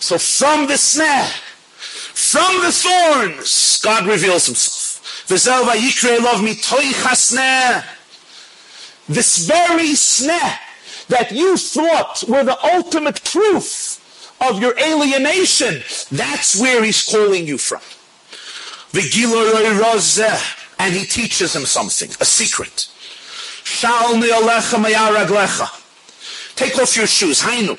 [0.00, 1.47] So from the sneh,
[2.18, 5.24] from the thorns, God reveals himself.
[9.08, 10.58] This very sneh
[11.08, 17.56] that you thought were the ultimate proof of your alienation, that's where he's calling you
[17.56, 17.80] from.
[20.80, 22.88] And he teaches him something, a secret.
[26.56, 27.40] Take off your shoes.
[27.42, 27.78] Hainu.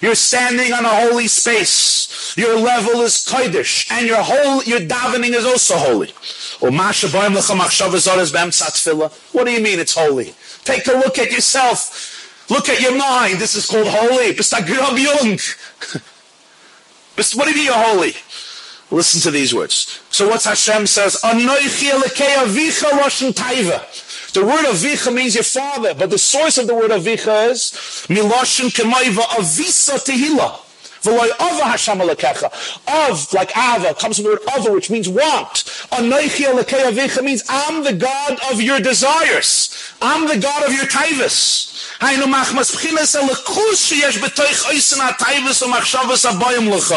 [0.00, 2.34] You're standing on a holy space.
[2.36, 6.12] Your level is kodesh, and your whole your davening is also holy.
[6.62, 6.70] Oh,
[9.32, 10.34] what do you mean it's holy?
[10.64, 12.46] Take a look at yourself.
[12.50, 13.38] Look at your mind.
[13.38, 14.34] This is called holy.
[17.16, 18.14] What do you mean you're holy?
[18.90, 20.00] Listen to these words.
[20.10, 21.20] So what's Hashem says?
[24.34, 27.70] The word avicha means your father, but the source of the word avicha is
[28.08, 29.96] miloshin kemaiva avisa
[31.03, 32.51] tehila.
[32.87, 35.63] Of, like Ava, comes from the word Ava, which means want.
[37.23, 39.93] means I'm the God of your desires.
[40.01, 41.69] I'm the God of your taivas.
[41.99, 46.95] היינו מחמס בחינס הלכוס שיש בתוך אויסן הטייבס ומחשבס הבוים לך.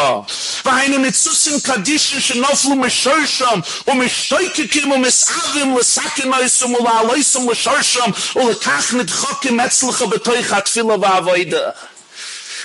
[0.65, 10.51] והיינו ניצוסים קדישן שנופלו משורשם ומשתויקקים ומסעבים לסכן אויסם ולעלויסם לשורשם ולכך נדחוקים אצלך בתוך
[10.51, 11.57] התפילה והavoida.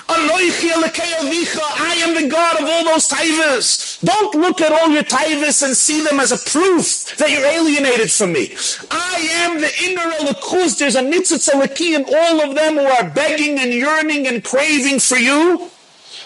[0.10, 4.04] I am the God of all those taivas.
[4.04, 8.12] Don't look at all your taivas and see them as a proof that you're alienated
[8.12, 8.56] from me.
[8.92, 10.78] I am the inner elikus.
[10.78, 15.18] There's a nitzitz in all of them who are begging and yearning and craving for
[15.18, 15.70] you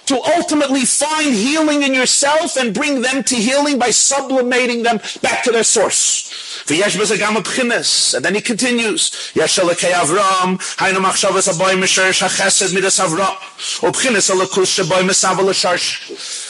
[0.07, 5.43] to ultimately find healing in yourself and bring them to healing by sublimating them back
[5.43, 6.63] to their source.
[6.67, 9.31] And then he continues,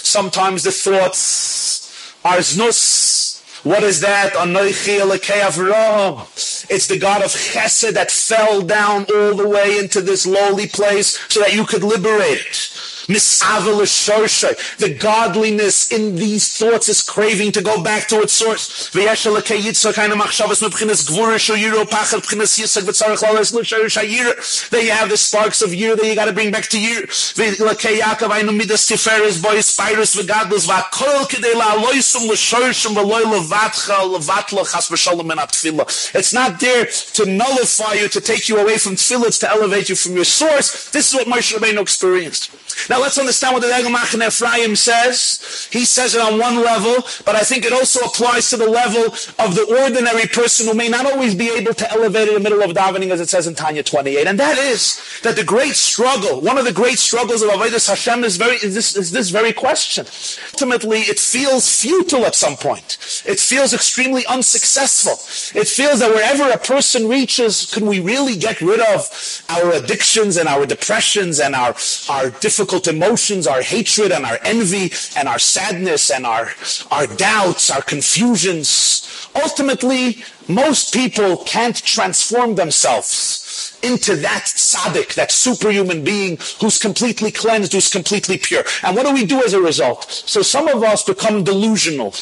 [0.03, 1.87] Sometimes the thoughts
[2.23, 3.63] Arznus.
[3.63, 4.33] What is that?
[6.69, 11.19] It's the God of Chesed that fell down all the way into this lowly place
[11.27, 12.76] so that you could liberate it.
[14.79, 18.89] The godliness in these thoughts is craving to go back to its source.
[24.69, 27.07] There you have the sparks of year that you got to bring back to year.
[36.13, 39.95] It's not there to nullify you, to take you away from tefillah, to elevate you
[39.95, 40.89] from your source.
[40.91, 42.51] This is what Moshe Rabbeinu experienced.
[42.89, 45.67] Now let's understand what the Degel Machane Ephraim says.
[45.71, 49.05] He says it on one level, but I think it also applies to the level
[49.39, 52.61] of the ordinary person who may not always be able to elevate in the middle
[52.61, 54.27] of davening, as it says in Tanya 28.
[54.27, 58.23] And that is that the great struggle, one of the great struggles of Avodah Hashem
[58.23, 60.05] is, very, is, this, is this very question.
[60.53, 62.97] Ultimately, it feels futile at some point.
[63.25, 65.13] It feels extremely unsuccessful.
[65.59, 69.09] It feels that wherever a person reaches, can we really get rid of
[69.49, 71.75] our addictions and our depressions and our,
[72.09, 76.51] our difficult emotions, our hatred and our envy and our sadness and our,
[76.91, 79.29] our doubts, our confusions.
[79.35, 87.73] Ultimately, most people can't transform themselves into that tzaddik, that superhuman being who's completely cleansed,
[87.73, 88.63] who's completely pure.
[88.83, 90.05] And what do we do as a result?
[90.09, 92.13] So some of us become delusional.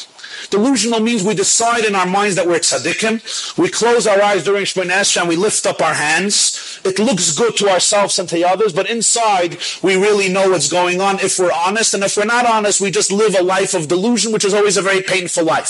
[0.50, 3.58] Delusional means we decide in our minds that we're tzaddikim.
[3.58, 6.80] We close our eyes during Shemon and we lift up our hands.
[6.84, 11.00] It looks good to ourselves and to others, but inside we really know what's going
[11.00, 11.94] on if we're honest.
[11.94, 14.76] And if we're not honest, we just live a life of delusion, which is always
[14.76, 15.66] a very painful life.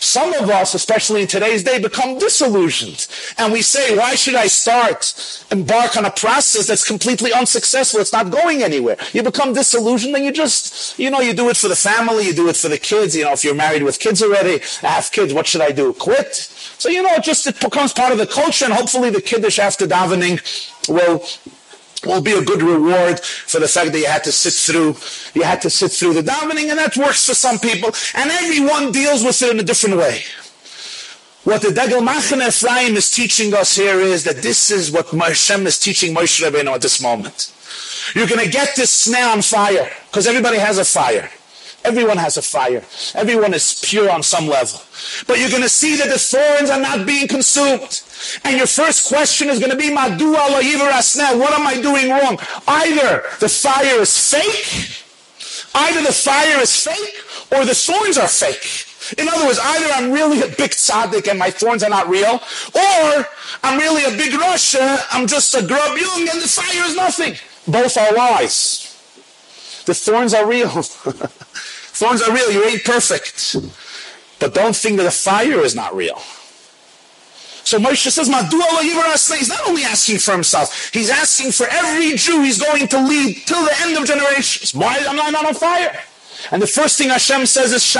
[0.00, 3.06] Some of us, especially in today's day, become disillusioned.
[3.38, 8.00] And we say, why should I start, embark on a process that's completely unsuccessful?
[8.00, 8.96] It's not going anywhere.
[9.12, 12.32] You become disillusioned and you just, you know, you do it for the family, you
[12.32, 13.14] do it for the kids.
[13.16, 15.92] You know, if you're married with kids already, I have kids, what should I do?
[15.92, 16.34] Quit?
[16.34, 19.58] So, you know, it just, it becomes part of the culture and hopefully the kiddush
[19.58, 20.40] after davening
[20.88, 21.24] will
[22.04, 24.94] will be a good reward for the fact that you had to sit through,
[25.34, 27.90] you had to sit through the davening, and that works for some people.
[28.14, 30.22] And everyone deals with it in a different way.
[31.44, 35.66] What the Degel Machane Ephraim is teaching us here is that this is what Hashem
[35.66, 37.52] is teaching Moshe Rabbeinu at this moment.
[38.14, 41.30] You're going to get this sneh on fire, because everybody has a fire.
[41.86, 42.82] Everyone has a fire.
[43.14, 44.80] Everyone is pure on some level.
[45.26, 48.02] But you're going to see that the thorns are not being consumed.
[48.44, 50.50] And your first question is going to be, Madua
[51.38, 52.38] What am I doing wrong?
[52.66, 54.98] Either the fire is fake,
[55.74, 57.14] either the fire is fake,
[57.52, 58.86] or the thorns are fake.
[59.18, 62.40] In other words, either I'm really a big tzaddik and my thorns are not real,
[62.74, 63.26] or
[63.62, 67.34] I'm really a big rasha, I'm just a grub young and the fire is nothing.
[67.68, 68.82] Both are lies.
[69.86, 70.68] The thorns are real.
[71.96, 72.52] Thorns are real.
[72.52, 73.56] You ain't perfect.
[74.38, 76.18] But don't think that the fire is not real.
[77.64, 78.28] So Moshe says,
[79.38, 83.38] He's not only asking for himself, he's asking for every Jew he's going to lead
[83.46, 84.74] till the end of generations.
[84.74, 85.98] Why am I not on fire?
[86.52, 87.92] And the first thing Hashem says is,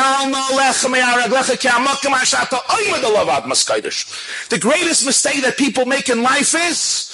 [4.50, 7.12] The greatest mistake that people make in life is,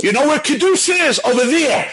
[0.00, 1.20] you know where Kedusha is?
[1.24, 1.90] Over there.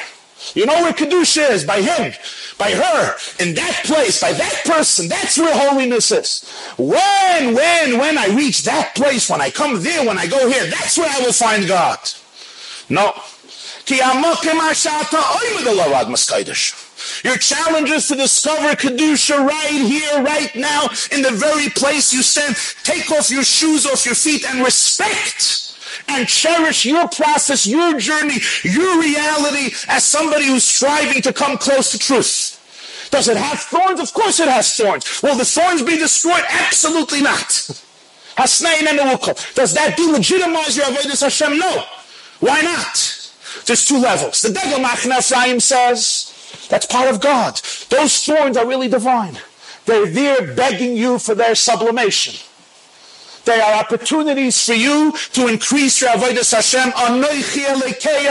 [0.54, 1.66] You know where Kedusha is?
[1.66, 2.14] By him,
[2.58, 5.08] by her, in that place, by that person.
[5.08, 6.44] That's where holiness is.
[6.78, 10.66] When, when, when I reach that place, when I come there, when I go here,
[10.66, 12.00] that's where I will find God.
[12.90, 13.14] No.
[17.24, 22.24] Your challenge is to discover Kedusha right here, right now, in the very place you
[22.24, 22.56] stand.
[22.84, 25.67] Take off your shoes off your feet and respect
[26.08, 31.92] and cherish your process, your journey, your reality as somebody who's striving to come close
[31.92, 32.54] to truth.
[33.12, 34.00] Does it have thorns?
[34.00, 35.22] Of course it has thorns.
[35.24, 36.44] Will the thorns be destroyed?
[36.50, 37.70] Absolutely not.
[38.38, 41.58] Does that delegitimize your avodas Hashem?
[41.58, 41.84] No.
[42.40, 43.32] Why not?
[43.66, 44.44] There's two levels.
[44.44, 46.34] The Degel Machane Ephraim says
[46.70, 47.60] that's part of God.
[47.90, 49.40] Those thorns are really divine.
[49.86, 52.36] They're there begging you for their sublimation.
[53.48, 56.92] They are opportunities for you to increase your avodas Hashem.
[56.92, 58.28] Anoichi elekei.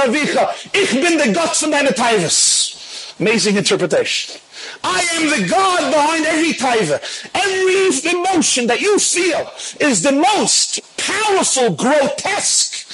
[0.75, 3.17] Ich bin the God von deine Taivas.
[3.19, 4.39] Amazing interpretation.
[4.85, 7.01] I am the God behind every taiva.
[7.35, 12.87] Every emotion that you feel is the most powerful, grotesque,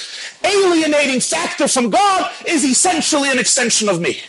[0.45, 4.21] alienating factor from God is essentially an extension of me.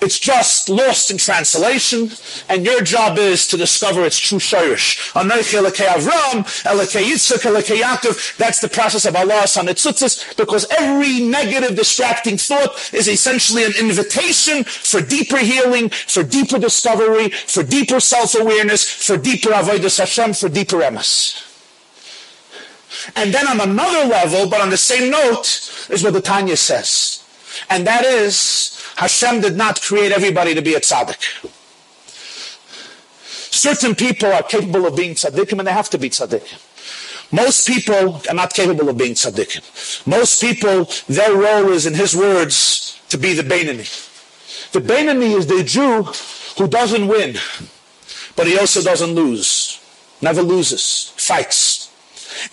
[0.00, 2.12] It's just lost in translation,
[2.48, 5.12] and your job is to discover its true shirish.
[8.38, 14.62] That's the process of Allah Sanitzutzis, because every negative, distracting thought is essentially an invitation
[14.62, 20.76] for deeper healing, for deeper discovery, for deeper self-awareness, for deeper avodah Hashem, for deeper
[20.76, 21.44] emes.
[23.16, 27.24] And then on another level, but on the same note, is what the Tanya says.
[27.68, 31.22] And that is, Hashem did not create everybody to be a tzaddik.
[33.54, 36.58] Certain people are capable of being tzaddikim and they have to be tzaddikim.
[37.30, 40.04] Most people are not capable of being tzaddikim.
[40.04, 43.86] Most people, their role is, in his words, to be the Beinani.
[44.72, 46.02] The Beinani is the Jew
[46.58, 47.36] who doesn't win,
[48.34, 49.78] but he also doesn't lose.
[50.20, 51.12] Never loses.
[51.16, 51.88] Fights.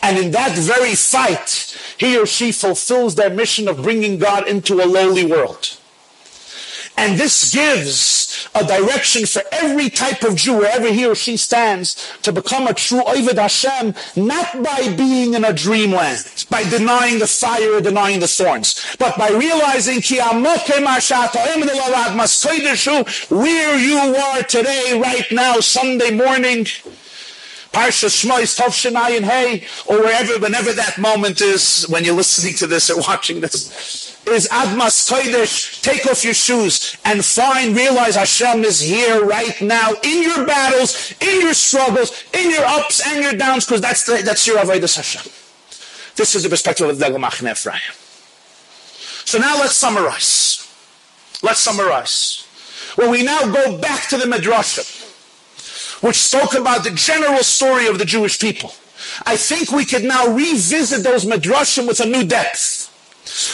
[0.03, 4.75] And in that very fight, he or she fulfills their mission of bringing God into
[4.75, 5.79] a lowly world.
[6.97, 12.11] And this gives a direction for every type of Jew, wherever he or she stands,
[12.21, 17.27] to become a true Ovid Hashem, not by being in a dreamland, by denying the
[17.27, 20.01] fire denying the thorns, but by realizing
[23.29, 26.65] where you are today, right now, Sunday morning,
[27.75, 32.67] Parsha Shmois, Tov and Hey, or wherever, whenever that moment is, when you're listening to
[32.67, 35.81] this or watching this, is Admas Kodesh.
[35.81, 41.13] Take off your shoes and find, realize Hashem is here right now in your battles,
[41.21, 45.31] in your struggles, in your ups and your downs, because that's that's your Avodah Hashem.
[46.15, 47.79] This is the perspective of the Degel Machane Ephraim.
[49.25, 50.61] So now let's summarize.
[51.41, 52.47] Let's summarize.
[52.97, 55.03] Well, we now go back to the Midrashim
[56.01, 58.73] which spoke about the general story of the Jewish people.
[59.25, 62.84] I think we could now revisit those midrashim with a new depth.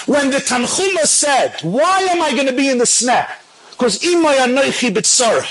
[0.05, 3.27] When the Tanchuma said, why am I going to be in the sneh?
[3.71, 5.45] Because imay anoichi b'tzara.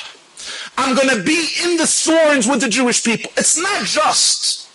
[0.79, 3.31] I'm going to be in the thorns with the Jewish people.
[3.37, 4.69] It's not just,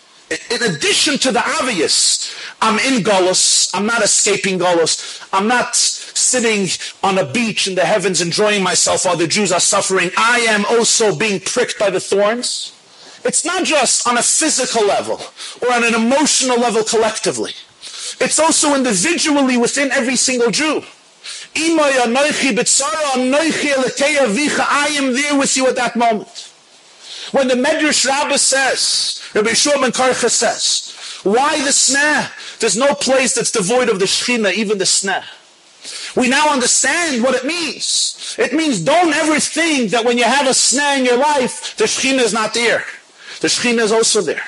[0.50, 6.68] in addition to the obvious, I'm in Golos, I'm not escaping Golos, I'm not sitting
[7.02, 10.64] on a beach in the heavens enjoying myself while the Jews are suffering, I am
[10.66, 12.72] also being pricked by the thorns.
[13.24, 15.20] It's not just on a physical level
[15.62, 17.52] or on an emotional level collectively.
[18.20, 20.82] It's also individually within every single Jew.
[21.54, 22.04] I
[24.98, 26.52] am there with you at that moment.
[27.32, 32.58] When the Medrash Rabbah says, Rabbi Shua ben Karcha says, why the sneh?
[32.60, 35.24] There's no place that's devoid of the Shechina, even the sneh.
[36.16, 38.36] We now understand what it means.
[38.38, 41.84] It means don't ever think that when you have a sneh in your life, the
[41.84, 42.84] Shekhinah is not there.
[43.40, 44.44] The Shekhinah is also there.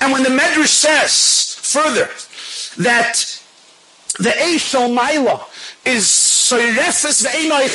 [0.00, 2.08] And when the Medrash says further
[2.78, 3.42] that
[4.18, 5.44] the Eishel Maila
[5.84, 7.68] is Soirefes Ve'enoi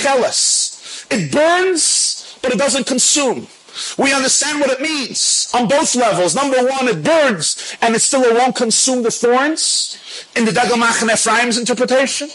[1.11, 3.47] it burns, but it doesn't consume.
[3.97, 6.33] We understand what it means on both levels.
[6.33, 9.97] Number one, it burns, and it still won't consume the thorns
[10.35, 12.29] in the Degel Machane Ephraim's interpretation.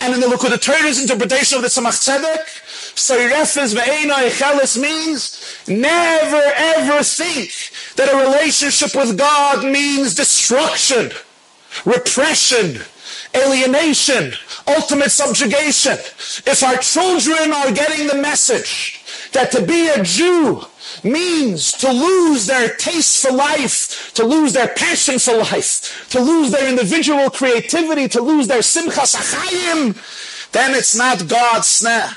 [0.00, 0.28] And in the
[0.60, 2.46] Torah's interpretation of the Tzemach Tzedek,
[2.94, 7.50] Soirefes ve'ena echelis means never ever think
[7.96, 11.10] that a relationship with God means destruction,
[11.84, 12.80] repression,
[13.34, 14.32] alienation,
[14.66, 15.98] ultimate subjugation.
[16.46, 20.62] If our children are getting the message that to be a Jew
[21.04, 26.50] means to lose their taste for life, to lose their passion for life, to lose
[26.50, 32.10] their individual creativity, to lose their simchas achayim, then it's not God's sneh.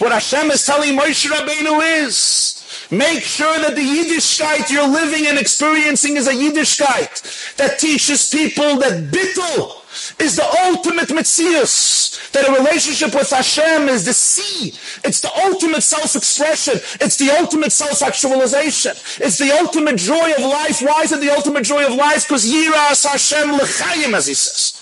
[0.00, 2.57] What Hashem is telling Moshe Rabbeinu is,
[2.90, 8.78] Make sure that the Yiddishkeit you're living and experiencing is a Yiddishkeit that teaches people
[8.78, 9.74] that bittul
[10.18, 12.32] is the ultimate mitzias.
[12.32, 14.72] That a relationship with Hashem is the sea.
[15.04, 16.74] It's the ultimate self-expression.
[17.00, 18.92] It's the ultimate self-actualization.
[19.24, 20.80] It's the ultimate joy of life.
[20.80, 22.26] Why is it the ultimate joy of life?
[22.26, 24.74] Because Yiras Hashem l'chayim, as he says.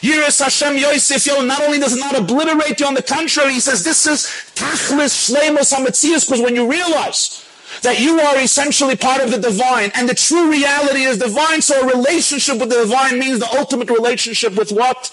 [0.00, 3.60] Yiras Hashem Yosef Yo, not only does it not obliterate you, on the contrary, he
[3.60, 7.43] says this is tachlis shleimus hametzias, because when you realize
[7.84, 11.62] that you are essentially part of the divine, and the true reality is divine.
[11.62, 15.12] So a relationship with the divine means the ultimate relationship with what?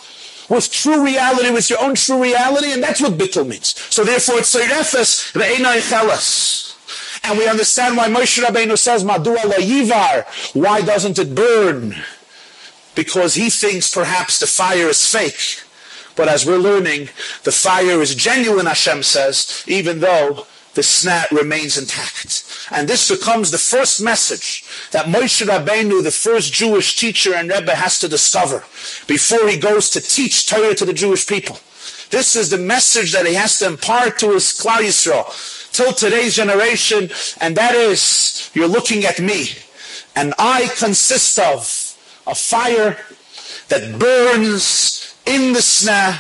[0.50, 3.80] With true reality, with your own true reality, and that's what bittul means.
[3.94, 5.80] So therefore, it's seirefes ve'enai.
[7.24, 10.26] And we understand why Moshe Rabbeinu says, Madua yivar.
[10.56, 11.96] Why doesn't it burn?
[12.96, 15.62] Because he thinks perhaps the fire is fake.
[16.16, 17.10] But as we're learning,
[17.44, 22.46] the fire is genuine, Hashem says, even though the sneh remains intact.
[22.72, 27.76] And this becomes the first message that Moshe Rabbeinu, the first Jewish teacher and Rebbe,
[27.76, 28.64] has to discover
[29.08, 31.58] before he goes to teach Torah to the Jewish people.
[32.10, 36.36] This is the message that he has to impart to his Klal Yisrael till today's
[36.36, 39.48] generation, and that is, you're looking at me,
[40.16, 41.62] and I consist of
[42.28, 42.98] a fire
[43.70, 46.20] that burns in the sneh,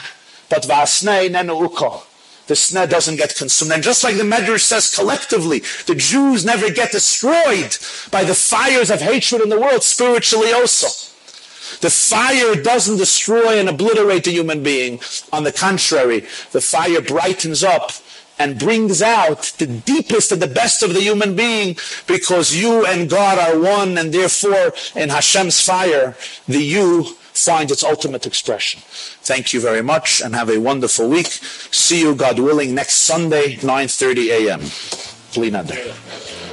[0.49, 2.03] but vasnei nenu uko.
[2.51, 3.71] The sneh doesn't get consumed.
[3.71, 7.77] And just like the Medrash says collectively, the Jews never get destroyed
[8.11, 10.87] by the fires of hatred in the world, spiritually also.
[11.79, 14.99] The fire doesn't destroy and obliterate the human being.
[15.31, 17.93] On the contrary, the fire brightens up
[18.37, 23.09] and brings out the deepest and the best of the human being because you and
[23.09, 26.17] God are one and therefore in Hashem's fire,
[26.49, 27.15] the you
[27.45, 28.81] finds its ultimate expression.
[29.21, 31.27] Thank you very much and have a wonderful week.
[31.27, 34.61] See you, God willing, next Sunday, 9.30 a.m.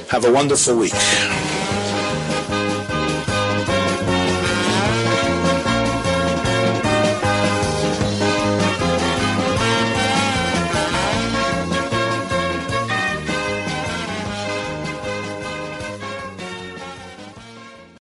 [0.09, 1.78] Have a wonderful week.